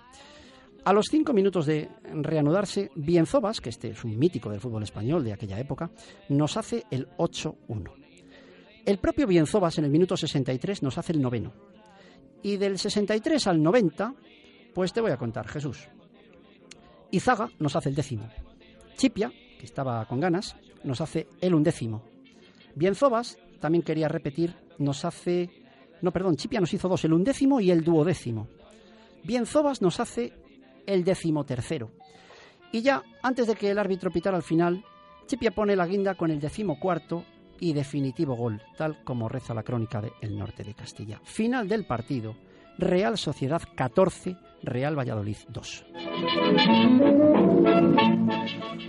A 0.86 0.91
los 0.91 1.06
cinco 1.10 1.32
minutos 1.32 1.65
de 1.65 1.89
reanudarse, 2.12 2.91
Bienzobas, 2.96 3.62
que 3.62 3.69
este 3.69 3.91
es 3.91 4.04
un 4.04 4.19
mítico 4.19 4.50
del 4.50 4.60
fútbol 4.60 4.84
español 4.84 5.24
de 5.24 5.32
aquella 5.32 5.58
época, 5.58 5.89
nos 6.28 6.58
hace 6.58 6.84
el 6.91 7.08
8-1. 7.17 7.89
El 8.86 8.98
propio 8.98 9.26
Bienzobas 9.26 9.78
en 9.78 9.86
el 9.86 9.91
minuto 9.91 10.17
63 10.17 10.84
nos 10.84 10.98
hace 10.98 11.13
el 11.13 11.22
noveno. 11.22 11.54
Y 12.41 12.58
del 12.58 12.78
63 12.78 13.48
al 13.48 13.63
90, 13.63 14.13
pues 14.74 14.91
te 14.91 15.00
voy 15.00 15.12
a 15.12 15.17
contar, 15.17 15.48
Jesús. 15.48 15.88
Izaga 17.12 17.50
nos 17.60 17.78
hace 17.78 17.88
el 17.88 17.96
décimo. 17.96 18.28
Chipia, 18.98 19.32
que 19.58 19.65
estaba 19.65 20.06
con 20.06 20.19
ganas, 20.19 20.58
nos 20.84 21.00
hace 21.00 21.30
el 21.39 21.56
undécimo. 21.56 22.04
Bienzobas, 22.76 23.38
también 23.62 23.84
quería 23.84 24.10
repetir, 24.10 24.54
nos 24.80 25.06
hace... 25.06 25.50
No, 26.02 26.12
perdón, 26.12 26.36
Chipia 26.36 26.60
nos 26.60 26.74
hizo 26.74 26.89
dos, 26.89 27.06
el 27.06 27.13
undécimo 27.13 27.62
y 27.62 27.72
el 27.72 27.86
duodécimo. 27.86 28.50
Bienzobas 29.24 29.82
nos 29.82 30.02
hace 30.02 30.34
el 30.86 31.04
decimotercero. 31.04 31.91
Y 32.72 32.82
ya, 32.82 33.04
antes 33.22 33.48
de 33.48 33.56
que 33.56 33.69
el 33.69 33.80
árbitro 33.80 34.12
pitara 34.12 34.38
al 34.38 34.43
final, 34.43 34.84
Chipia 35.28 35.52
pone 35.52 35.76
la 35.76 35.86
guinda 35.86 36.15
con 36.15 36.32
el 36.32 36.39
decimocuarto 36.39 37.24
y 37.60 37.74
definitivo 37.74 38.36
gol, 38.36 38.62
tal 38.78 39.04
como 39.04 39.30
reza 39.30 39.54
la 39.54 39.63
crónica 39.63 40.02
de 40.02 40.12
El 40.22 40.38
Norte 40.38 40.63
de 40.63 40.74
Castilla. 40.74 41.22
Final 41.24 41.67
del 41.69 41.86
partido, 41.86 42.36
Real 42.78 43.17
Sociedad 43.17 43.62
14, 43.76 44.36
Real 44.63 44.98
Valladolid 44.98 45.38
2. 45.50 45.86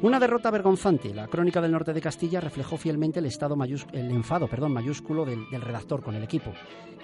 Una 0.03 0.21
derrota 0.21 0.51
vergonzante. 0.51 1.15
La 1.15 1.29
crónica 1.29 1.61
del 1.61 1.73
norte 1.73 1.93
de 1.93 2.01
Castilla 2.01 2.41
reflejó 2.41 2.77
fielmente 2.77 3.21
el, 3.21 3.27
estado 3.27 3.57
el 3.93 4.11
enfado 4.11 4.49
perdón, 4.49 4.73
mayúsculo 4.73 5.25
del, 5.25 5.49
del, 5.51 5.63
redactor 5.63 6.03
con 6.03 6.15
el 6.15 6.23
equipo. 6.23 6.53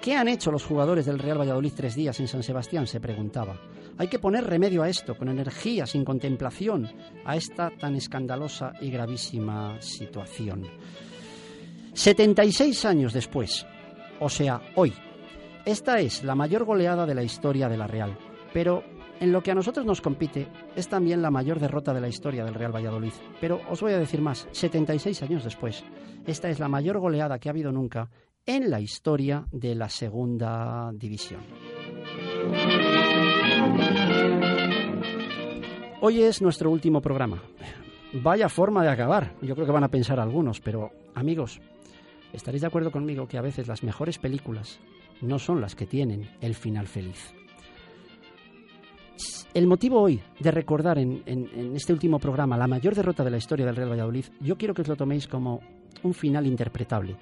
¿Qué 0.00 0.16
han 0.16 0.28
hecho 0.28 0.50
los 0.50 0.64
jugadores 0.64 1.06
del 1.06 1.18
Real 1.18 1.38
Valladolid 1.38 1.72
tres 1.76 1.94
días 1.94 2.18
en 2.20 2.28
San 2.28 2.42
Sebastián? 2.42 2.86
se 2.86 3.00
preguntaba. 3.00 3.56
Hay 3.98 4.08
que 4.08 4.18
poner 4.18 4.44
remedio 4.44 4.82
a 4.82 4.88
esto, 4.88 5.16
con 5.16 5.28
energía, 5.28 5.86
sin 5.86 6.04
contemplación, 6.04 6.90
a 7.24 7.36
esta 7.36 7.70
tan 7.70 7.96
escandalosa 7.96 8.72
y 8.80 8.90
gravísima 8.90 9.80
situación. 9.80 10.66
76 11.92 12.84
años 12.84 13.12
después, 13.12 13.66
o 14.20 14.28
sea, 14.28 14.60
hoy, 14.76 14.94
esta 15.64 16.00
es 16.00 16.24
la 16.24 16.34
mayor 16.34 16.64
goleada 16.64 17.04
de 17.04 17.14
la 17.14 17.22
historia 17.22 17.68
de 17.68 17.76
la 17.76 17.86
Real, 17.86 18.16
pero 18.54 18.82
en 19.20 19.32
lo 19.32 19.42
que 19.42 19.50
a 19.50 19.54
nosotros 19.54 19.86
nos 19.86 20.00
compite, 20.00 20.48
es 20.74 20.88
también 20.88 21.22
la 21.22 21.30
mayor 21.30 21.60
derrota 21.60 21.92
de 21.92 22.00
la 22.00 22.08
historia 22.08 22.44
del 22.44 22.54
Real 22.54 22.74
Valladolid. 22.74 23.12
Pero 23.40 23.60
os 23.68 23.80
voy 23.80 23.92
a 23.92 23.98
decir 23.98 24.20
más, 24.22 24.48
76 24.52 25.22
años 25.22 25.44
después, 25.44 25.84
esta 26.26 26.48
es 26.48 26.58
la 26.58 26.68
mayor 26.68 26.98
goleada 26.98 27.38
que 27.38 27.48
ha 27.48 27.52
habido 27.52 27.70
nunca 27.70 28.10
en 28.46 28.70
la 28.70 28.80
historia 28.80 29.46
de 29.52 29.74
la 29.74 29.90
segunda 29.90 30.90
división. 30.94 31.40
Hoy 36.00 36.22
es 36.22 36.40
nuestro 36.40 36.70
último 36.70 37.02
programa. 37.02 37.42
Vaya 38.14 38.48
forma 38.48 38.82
de 38.82 38.88
acabar. 38.88 39.34
Yo 39.42 39.54
creo 39.54 39.66
que 39.66 39.72
van 39.72 39.84
a 39.84 39.90
pensar 39.90 40.18
algunos, 40.18 40.60
pero 40.60 40.90
amigos, 41.14 41.60
estaréis 42.32 42.62
de 42.62 42.68
acuerdo 42.68 42.90
conmigo 42.90 43.28
que 43.28 43.36
a 43.36 43.42
veces 43.42 43.68
las 43.68 43.82
mejores 43.82 44.18
películas 44.18 44.80
no 45.20 45.38
son 45.38 45.60
las 45.60 45.76
que 45.76 45.86
tienen 45.86 46.30
el 46.40 46.54
final 46.54 46.86
feliz. 46.86 47.34
El 49.52 49.66
motivo 49.66 50.00
hoy 50.00 50.20
de 50.38 50.52
recordar 50.52 50.98
en, 50.98 51.24
este 51.74 51.92
último 51.92 52.20
programa 52.20 52.56
la 52.56 52.68
mayor 52.68 52.94
derrota 52.94 53.24
de 53.24 53.30
la 53.30 53.36
historia 53.36 53.66
del 53.66 53.74
Real 53.74 53.90
Valladolid, 53.90 54.26
yo 54.40 54.56
quiero 54.56 54.74
que 54.74 54.82
os 54.82 54.88
lo 54.88 54.94
toméis 54.94 55.26
como 55.26 55.60
un 56.04 56.14
final 56.14 56.46
interpretable. 56.46 57.16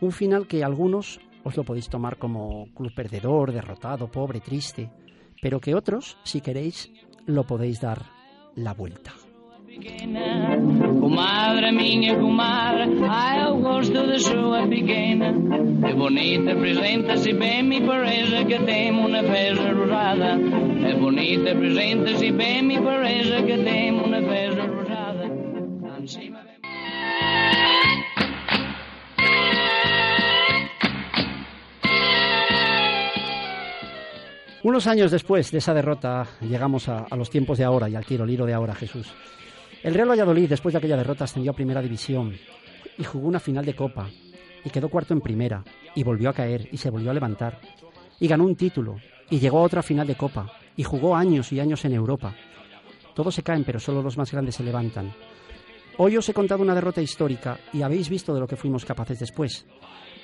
Un 0.00 0.10
final 0.10 0.48
que 0.48 0.64
algunos 0.64 1.20
os 1.44 1.56
lo 1.56 1.62
podéis 1.62 1.88
tomar 1.88 2.18
como 2.18 2.66
club 2.74 2.92
perdedor, 2.94 3.52
derrotado, 3.52 4.10
pobre, 4.10 4.40
triste, 4.40 4.90
pero 5.40 5.60
que 5.60 5.76
otros, 5.76 6.16
si 6.24 6.40
queréis, 6.40 6.90
lo 7.26 7.44
podéis 7.44 7.80
dar 7.80 8.02
la 8.56 8.74
vuelta. 8.74 9.12
Comadre 11.00 11.70
minha, 11.70 12.16
comadre, 12.16 12.84
ai 13.08 13.46
eu 13.46 13.58
gosto 13.58 14.06
de 14.06 14.18
sua 14.18 14.66
pequena. 14.66 15.28
É 15.88 15.94
bonita, 15.94 16.52
apresenta-se 16.52 17.32
bem, 17.32 17.62
me 17.62 17.80
parece 17.80 18.44
que 18.44 18.58
tem 18.58 18.90
uma 18.90 19.22
festa 19.22 19.72
rosada. 19.72 20.38
É 20.84 20.94
bonita, 20.94 21.52
apresenta-se 21.52 22.32
bem, 22.32 22.62
me 22.62 22.80
parece 22.80 23.42
que 23.44 23.58
tem 23.58 23.92
uma 23.92 24.20
festa 24.20 24.62
rosada. 24.66 24.78
Unos 34.64 34.86
años 34.88 35.10
después 35.12 35.52
de 35.52 35.58
esa 35.58 35.72
derrota 35.72 36.26
llegamos 36.40 36.88
a, 36.88 37.06
a, 37.08 37.16
los 37.16 37.30
tiempos 37.30 37.58
de 37.58 37.64
ahora 37.64 37.88
y 37.88 37.94
al 37.94 38.04
tiro 38.04 38.26
liro 38.26 38.44
de 38.44 38.54
ahora, 38.54 38.74
Jesús. 38.74 39.14
El 39.82 39.94
Real 39.94 40.10
Valladolid, 40.10 40.48
después 40.48 40.72
de 40.72 40.78
aquella 40.78 40.96
derrota, 40.96 41.24
ascendió 41.24 41.52
a 41.52 41.54
Primera 41.54 41.80
División 41.80 42.34
y 42.98 43.04
jugó 43.04 43.28
una 43.28 43.38
final 43.38 43.64
de 43.64 43.76
Copa 43.76 44.08
y 44.64 44.70
quedó 44.70 44.88
cuarto 44.88 45.14
en 45.14 45.20
Primera 45.20 45.62
y 45.94 46.02
volvió 46.02 46.30
a 46.30 46.32
caer 46.32 46.68
y 46.72 46.76
se 46.78 46.90
volvió 46.90 47.10
a 47.10 47.14
levantar 47.14 47.60
y 48.18 48.26
ganó 48.26 48.44
un 48.44 48.56
título 48.56 48.96
y 49.30 49.38
llegó 49.38 49.58
a 49.58 49.62
otra 49.62 49.82
final 49.82 50.06
de 50.06 50.16
Copa 50.16 50.52
y 50.76 50.82
jugó 50.82 51.14
años 51.14 51.52
y 51.52 51.60
años 51.60 51.84
en 51.84 51.92
Europa. 51.92 52.34
Todos 53.14 53.34
se 53.34 53.42
caen, 53.42 53.64
pero 53.64 53.78
solo 53.78 54.02
los 54.02 54.18
más 54.18 54.32
grandes 54.32 54.56
se 54.56 54.64
levantan. 54.64 55.12
Hoy 55.96 56.16
os 56.16 56.28
he 56.28 56.34
contado 56.34 56.62
una 56.62 56.74
derrota 56.74 57.02
histórica 57.02 57.58
y 57.72 57.82
habéis 57.82 58.08
visto 58.08 58.34
de 58.34 58.40
lo 58.40 58.46
que 58.46 58.56
fuimos 58.56 58.84
capaces 58.84 59.18
después. 59.18 59.66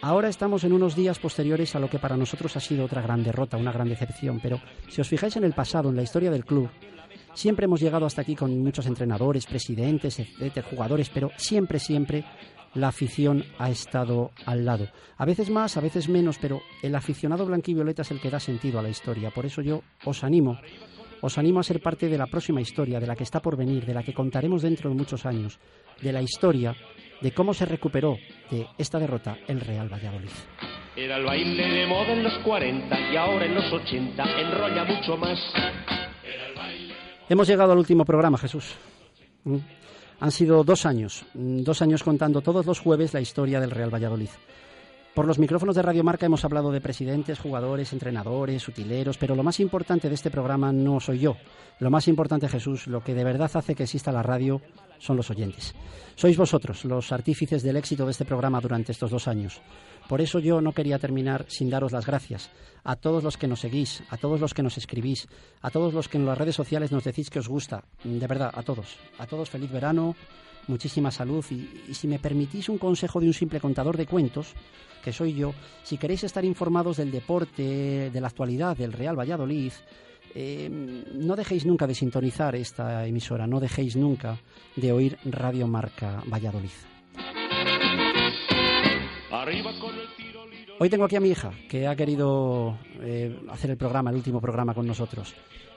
Ahora 0.03 0.29
estamos 0.29 0.65
en 0.65 0.73
unos 0.73 0.95
días 0.95 1.19
posteriores 1.19 1.75
a 1.75 1.81
lo 1.81 1.89
que 1.89 1.99
para 1.99 2.17
nosotros 2.17 2.57
ha 2.57 2.61
sido 2.61 2.85
otra 2.85 3.03
gran 3.03 3.23
derrota, 3.23 3.57
una 3.57 3.73
gran 3.73 3.89
decepción, 3.89 4.39
pero 4.41 4.61
si 4.89 5.01
os 5.01 5.09
fijáis 5.09 5.37
en 5.37 5.45
el 5.45 5.53
pasado, 5.53 5.91
en 5.91 5.97
la 5.97 6.03
historia 6.03 6.31
del 6.31 6.45
club, 6.45 6.69
Siempre 7.35 7.67
hemos 7.67 7.81
llegado 7.81 8.07
hasta 8.07 8.23
aquí 8.23 8.35
con 8.35 8.57
muchos 8.61 8.87
entrenadores, 8.87 9.47
presidentes, 9.47 10.19
etcétera, 10.19 10.67
jugadores, 10.69 11.11
pero 11.11 11.31
siempre, 11.37 11.79
siempre 11.79 12.25
la 12.75 12.89
afición 12.89 13.45
ha 13.59 13.71
estado 13.71 14.31
al 14.47 14.65
lado. 14.65 14.89
A 15.17 15.25
veces 15.25 15.51
más, 15.51 15.77
a 15.77 15.81
veces 15.81 16.09
menos, 16.09 16.39
pero 16.39 16.61
el 16.83 16.95
aficionado 16.95 17.47
blanquivioleta 17.47 18.03
es 18.03 18.11
el 18.11 18.21
que 18.21 18.31
da 18.31 18.41
sentido 18.41 18.79
a 18.79 18.83
la 18.83 18.89
historia. 18.89 19.31
Por 19.31 19.47
eso 19.47 19.63
yo 19.63 19.83
os 20.05 20.25
animo, 20.25 20.59
os 21.21 21.39
animo 21.39 21.61
a 21.61 21.65
ser 21.65 21.81
parte 21.81 22.09
de 22.09 22.19
la 22.19 22.27
próxima 22.27 22.61
historia, 22.61 23.01
de 23.01 23.07
la 23.07 23.17
que 23.17 23.25
está 23.25 23.41
por 23.41 23.57
venir, 23.57 23.85
de 23.85 23.95
la 23.95 24.03
que 24.03 24.15
contaremos 24.15 24.63
dentro 24.63 24.91
de 24.91 24.97
muchos 24.97 25.25
años, 25.27 25.59
de 26.01 26.13
la 26.13 26.23
historia 26.23 26.75
de 27.21 27.33
cómo 27.33 27.55
se 27.55 27.65
recuperó 27.65 28.19
de 28.51 28.67
esta 28.77 28.99
derrota 28.99 29.39
el 29.47 29.61
Real 29.61 29.89
Valladolid. 29.93 30.29
Era 30.97 31.17
el 31.17 31.25
baile 31.25 31.69
de 31.69 31.87
moda 31.87 32.13
en 32.13 32.23
los 32.23 32.39
40 32.45 33.13
y 33.13 33.17
ahora 33.17 33.47
en 33.47 33.55
los 33.55 33.73
80 33.73 34.23
enrolla 34.41 34.85
mucho 34.85 35.17
más. 35.17 35.39
Hemos 37.29 37.49
llegado 37.49 37.73
al 37.73 37.79
último 37.79 38.05
programa, 38.05 38.39
Jesús. 38.39 38.75
Mm. 39.45 39.57
Han 40.21 40.31
sido 40.31 40.63
dos 40.63 40.87
años, 40.87 41.25
mm, 41.35 41.63
dos 41.63 41.83
años 41.83 42.03
contando 42.03 42.41
todos 42.41 42.67
los 42.67 42.81
jueves 42.81 43.15
la 43.15 43.21
historia 43.21 43.61
del 43.61 43.71
Real 43.71 43.93
Valladolid. 43.93 44.29
Por 45.15 45.29
los 45.29 45.39
micrófonos 45.39 45.77
de 45.77 45.83
Radio 45.83 46.03
Marca 46.03 46.27
hemos 46.27 46.45
hablado 46.45 46.73
de 46.73 46.81
presidentes, 46.81 47.39
jugadores, 47.39 47.93
entrenadores, 47.93 48.67
utileros, 48.67 49.17
pero 49.17 49.37
lo 49.37 49.45
más 49.45 49.61
importante 49.61 50.09
de 50.09 50.15
este 50.17 50.29
programa 50.29 50.73
no 50.73 50.99
soy 50.99 51.21
yo. 51.21 51.37
Lo 51.79 51.89
más 51.89 52.09
importante, 52.09 52.49
Jesús, 52.49 52.89
lo 52.89 53.01
que 53.01 53.15
de 53.15 53.23
verdad 53.23 53.49
hace 53.55 53.77
que 53.77 53.85
exista 53.85 54.11
la 54.11 54.25
radio 54.25 54.61
son 54.99 55.17
los 55.17 55.31
oyentes. 55.31 55.73
Sois 56.17 56.37
vosotros 56.37 56.85
los 56.85 57.13
artífices 57.13 57.63
del 57.63 57.77
éxito 57.77 58.05
de 58.05 58.11
este 58.11 58.25
programa 58.25 58.61
durante 58.61 58.91
estos 58.91 59.13
dos 59.13 59.29
años. 59.29 59.61
Por 60.09 60.21
eso 60.21 60.41
yo 60.41 60.61
no 60.61 60.73
quería 60.73 60.99
terminar 60.99 61.47
sin 61.49 61.71
daros 61.71 61.93
las 61.93 62.07
gracias 62.07 62.51
a 62.83 62.97
todos 62.97 63.23
los 63.23 63.37
que 63.37 63.47
nos 63.47 63.61
seguís, 63.61 64.03
a 64.11 64.17
todos 64.17 64.41
los 64.41 64.53
que 64.53 64.65
nos 64.65 64.79
escribís, 64.79 65.29
a 65.63 65.71
todos 65.71 65.95
los 65.95 66.09
que 66.09 66.19
en 66.19 66.27
las 66.27 66.37
redes 66.37 66.57
sociales 66.57 66.91
nos 66.91 67.05
decís 67.05 67.31
que 67.31 67.39
os 67.39 67.49
gusta. 67.49 67.85
De 68.03 68.27
verdad, 68.27 68.51
a 68.53 68.65
todos. 68.65 68.97
A 69.19 69.27
todos 69.29 69.49
feliz 69.49 69.71
verano, 69.71 70.17
muchísima 70.69 71.11
salud 71.11 71.45
y, 71.51 71.95
si 71.95 72.09
me 72.09 72.19
permitís 72.19 72.69
un 72.69 72.79
consejo 72.79 73.21
de 73.21 73.27
un 73.27 73.35
simple 73.35 73.61
contador 73.61 73.97
de 73.97 74.07
cuentos, 74.07 74.55
que 75.03 75.13
soy 75.13 75.35
yo, 75.35 75.53
si 75.83 75.99
queréis 75.99 76.25
estar 76.25 76.45
informados 76.45 76.97
del 76.97 77.11
deporte, 77.11 78.11
de 78.11 78.21
la 78.21 78.29
actualidad 78.29 78.77
del 78.77 78.93
Real 78.93 79.19
Valladolid, 79.19 79.73
eh, 80.35 80.69
no 80.71 81.37
dejéis 81.37 81.65
nunca 81.65 81.87
de 81.87 81.95
sintonizar 81.95 82.57
esta 82.57 83.07
emisora, 83.07 83.47
no 83.47 83.61
dejéis 83.61 83.97
nunca 83.97 84.39
de 84.75 84.93
oír 84.93 85.19
Radio 85.25 85.69
Marca 85.69 86.23
Valladolid. 86.27 86.71
Hoy 90.81 90.91
tengo 90.91 91.05
aquí 91.05 91.17
a 91.17 91.21
mi 91.21 91.29
hija, 91.29 91.53
que 91.69 91.87
ha 91.87 91.95
querido 91.95 92.79
eh, 93.01 93.39
hacer 93.51 93.71
el 93.71 93.77
programa, 93.77 94.11
el 94.11 94.17
último 94.17 94.41
programa 94.41 94.75
con 94.75 94.87
nosotros. 94.87 95.35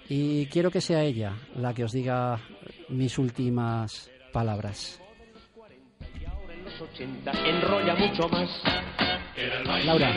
Y 0.09 0.45
quiero 0.47 0.71
que 0.71 0.81
sea 0.81 1.03
ella 1.03 1.35
la 1.55 1.73
que 1.73 1.83
os 1.83 1.91
diga 1.91 2.39
mis 2.89 3.17
últimas 3.19 4.09
palabras. 4.37 5.01
Laura, 9.83 10.13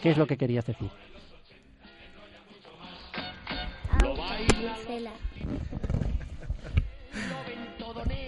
¿qué 0.00 0.10
es 0.10 0.16
lo 0.16 0.28
que 0.28 0.36
querías 0.36 0.64
decir? 0.64 0.88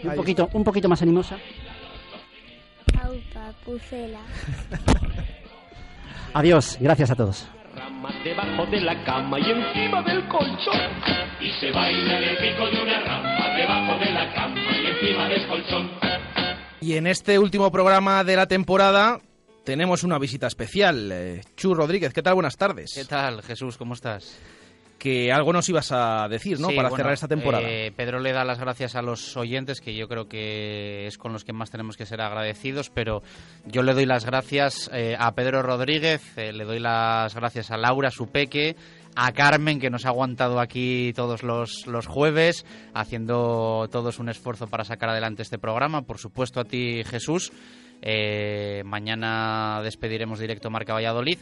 Un 0.02 0.14
poquito, 0.16 0.48
un 0.52 0.64
poquito 0.64 0.88
más 0.88 1.00
animosa. 1.02 1.38
Adiós, 6.34 6.76
gracias 6.80 7.12
a 7.12 7.14
todos. 7.14 7.48
debajo 8.24 8.66
de 8.66 8.80
la 8.80 9.04
cama 9.04 9.38
y 9.38 9.48
encima 9.48 10.02
del 10.02 10.26
colchón. 10.26 10.90
Y 11.40 11.52
se 11.60 11.70
baila 11.70 12.18
el 12.18 12.36
pico 12.36 12.66
de 12.66 12.82
una 12.82 12.98
rama 13.00 13.54
debajo 13.56 13.96
de 14.04 14.12
la 14.12 14.34
cama 14.34 14.59
y 15.00 15.06
encima 15.06 15.28
del 15.28 15.46
colchón. 15.46 15.90
Y 16.80 16.94
en 16.94 17.06
este 17.06 17.38
último 17.38 17.70
programa 17.70 18.24
de 18.24 18.36
la 18.36 18.46
temporada 18.46 19.20
tenemos 19.64 20.02
una 20.02 20.18
visita 20.18 20.46
especial. 20.46 21.10
Eh, 21.12 21.40
Chu 21.56 21.74
Rodríguez, 21.74 22.12
¿qué 22.12 22.22
tal? 22.22 22.34
Buenas 22.34 22.56
tardes. 22.56 22.92
¿Qué 22.94 23.04
tal, 23.04 23.42
Jesús? 23.42 23.76
¿Cómo 23.76 23.94
estás? 23.94 24.38
que 25.00 25.32
algo 25.32 25.52
nos 25.52 25.68
ibas 25.68 25.90
a 25.92 26.28
decir, 26.28 26.60
¿no? 26.60 26.68
Para 26.68 26.90
cerrar 26.90 27.14
esta 27.14 27.26
temporada. 27.26 27.66
Eh, 27.66 27.90
Pedro 27.96 28.20
le 28.20 28.32
da 28.32 28.44
las 28.44 28.60
gracias 28.60 28.94
a 28.94 29.02
los 29.02 29.34
oyentes, 29.36 29.80
que 29.80 29.96
yo 29.96 30.06
creo 30.06 30.28
que 30.28 31.06
es 31.06 31.16
con 31.16 31.32
los 31.32 31.42
que 31.42 31.54
más 31.54 31.70
tenemos 31.70 31.96
que 31.96 32.04
ser 32.04 32.20
agradecidos, 32.20 32.90
pero 32.90 33.22
yo 33.64 33.82
le 33.82 33.94
doy 33.94 34.04
las 34.04 34.26
gracias 34.26 34.90
eh, 34.92 35.16
a 35.18 35.32
Pedro 35.34 35.62
Rodríguez, 35.62 36.36
eh, 36.36 36.52
le 36.52 36.64
doy 36.64 36.78
las 36.78 37.34
gracias 37.34 37.70
a 37.70 37.78
Laura, 37.78 38.10
su 38.10 38.28
peque, 38.28 38.76
a 39.16 39.32
Carmen, 39.32 39.80
que 39.80 39.90
nos 39.90 40.06
ha 40.06 40.10
aguantado 40.10 40.60
aquí 40.60 41.12
todos 41.14 41.42
los, 41.42 41.86
los 41.86 42.06
jueves, 42.06 42.64
haciendo 42.94 43.88
todos 43.90 44.18
un 44.18 44.28
esfuerzo 44.28 44.66
para 44.66 44.84
sacar 44.84 45.10
adelante 45.10 45.42
este 45.42 45.58
programa. 45.58 46.02
Por 46.02 46.18
supuesto, 46.18 46.60
a 46.60 46.64
ti, 46.64 47.02
Jesús. 47.04 47.52
mañana 48.84 49.80
despediremos 49.82 50.38
directo 50.38 50.70
Marca 50.70 50.94
Valladolid 50.94 51.38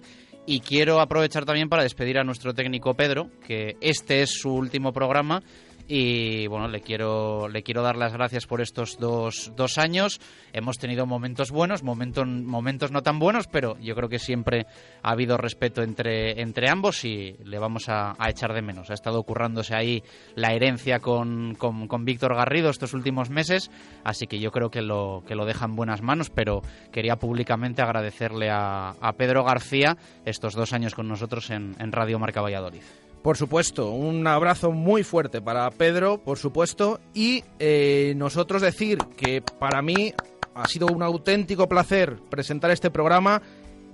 y 0.46 0.60
quiero 0.60 1.00
aprovechar 1.00 1.44
también 1.44 1.68
para 1.68 1.82
despedir 1.82 2.18
a 2.18 2.24
nuestro 2.24 2.54
técnico 2.54 2.94
Pedro, 2.94 3.30
que 3.46 3.76
este 3.82 4.22
es 4.22 4.30
su 4.30 4.54
último 4.54 4.92
programa 4.94 5.42
y 5.88 6.46
bueno, 6.48 6.68
le 6.68 6.82
quiero, 6.82 7.48
le 7.48 7.62
quiero 7.62 7.82
dar 7.82 7.96
las 7.96 8.12
gracias 8.12 8.46
por 8.46 8.60
estos 8.60 8.98
dos, 8.98 9.52
dos 9.56 9.78
años. 9.78 10.20
Hemos 10.52 10.76
tenido 10.76 11.06
momentos 11.06 11.50
buenos, 11.50 11.82
momentos, 11.82 12.26
momentos 12.26 12.92
no 12.92 13.02
tan 13.02 13.18
buenos, 13.18 13.46
pero 13.46 13.78
yo 13.80 13.94
creo 13.94 14.10
que 14.10 14.18
siempre 14.18 14.66
ha 15.02 15.12
habido 15.12 15.38
respeto 15.38 15.82
entre, 15.82 16.42
entre 16.42 16.68
ambos 16.68 17.06
y 17.06 17.36
le 17.42 17.58
vamos 17.58 17.88
a, 17.88 18.14
echar 18.28 18.52
de 18.52 18.60
menos. 18.60 18.90
Ha 18.90 18.94
estado 18.94 19.22
currándose 19.22 19.74
ahí 19.74 20.02
la 20.34 20.52
herencia 20.52 21.00
con, 21.00 21.54
con, 21.54 22.04
Víctor 22.04 22.34
Garrido 22.34 22.68
estos 22.68 22.92
últimos 22.92 23.30
meses, 23.30 23.70
así 24.04 24.26
que 24.26 24.38
yo 24.38 24.50
creo 24.50 24.70
que 24.70 24.82
lo, 24.82 25.24
que 25.26 25.34
lo 25.34 25.46
deja 25.46 25.64
en 25.64 25.74
buenas 25.74 26.02
manos, 26.02 26.28
pero 26.28 26.62
quería 26.92 27.16
públicamente 27.16 27.80
agradecerle 27.80 28.50
a, 28.50 28.94
Pedro 29.16 29.42
García 29.42 29.96
estos 30.26 30.54
dos 30.54 30.72
años 30.72 30.94
con 30.94 31.08
nosotros 31.08 31.50
en 31.50 31.92
Radio 31.92 32.18
Marca 32.18 32.40
Valladolid. 32.40 32.82
Por 33.22 33.36
supuesto, 33.36 33.90
un 33.90 34.26
abrazo 34.26 34.70
muy 34.70 35.02
fuerte 35.02 35.40
para 35.40 35.70
Pedro, 35.70 36.18
por 36.18 36.38
supuesto, 36.38 37.00
y 37.14 37.44
eh, 37.58 38.14
nosotros 38.16 38.62
decir 38.62 38.98
que 39.16 39.42
para 39.42 39.82
mí 39.82 40.14
ha 40.54 40.66
sido 40.66 40.86
un 40.86 41.02
auténtico 41.02 41.68
placer 41.68 42.18
presentar 42.30 42.70
este 42.70 42.90
programa 42.90 43.42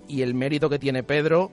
y 0.07 0.23
el 0.23 0.35
mérito 0.35 0.69
que 0.69 0.79
tiene 0.79 1.03
Pedro, 1.03 1.51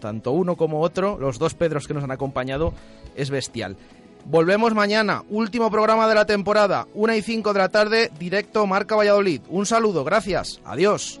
tanto 0.00 0.32
uno 0.32 0.56
como 0.56 0.80
otro, 0.80 1.16
los 1.18 1.38
dos 1.38 1.54
Pedros 1.54 1.86
que 1.86 1.94
nos 1.94 2.04
han 2.04 2.10
acompañado, 2.10 2.74
es 3.14 3.30
bestial. 3.30 3.76
Volvemos 4.24 4.74
mañana, 4.74 5.24
último 5.30 5.70
programa 5.70 6.08
de 6.08 6.14
la 6.14 6.26
temporada, 6.26 6.86
1 6.94 7.14
y 7.14 7.22
5 7.22 7.52
de 7.52 7.58
la 7.58 7.68
tarde, 7.70 8.10
directo 8.18 8.66
Marca 8.66 8.94
Valladolid. 8.94 9.42
Un 9.48 9.66
saludo, 9.66 10.04
gracias, 10.04 10.60
adiós. 10.64 11.20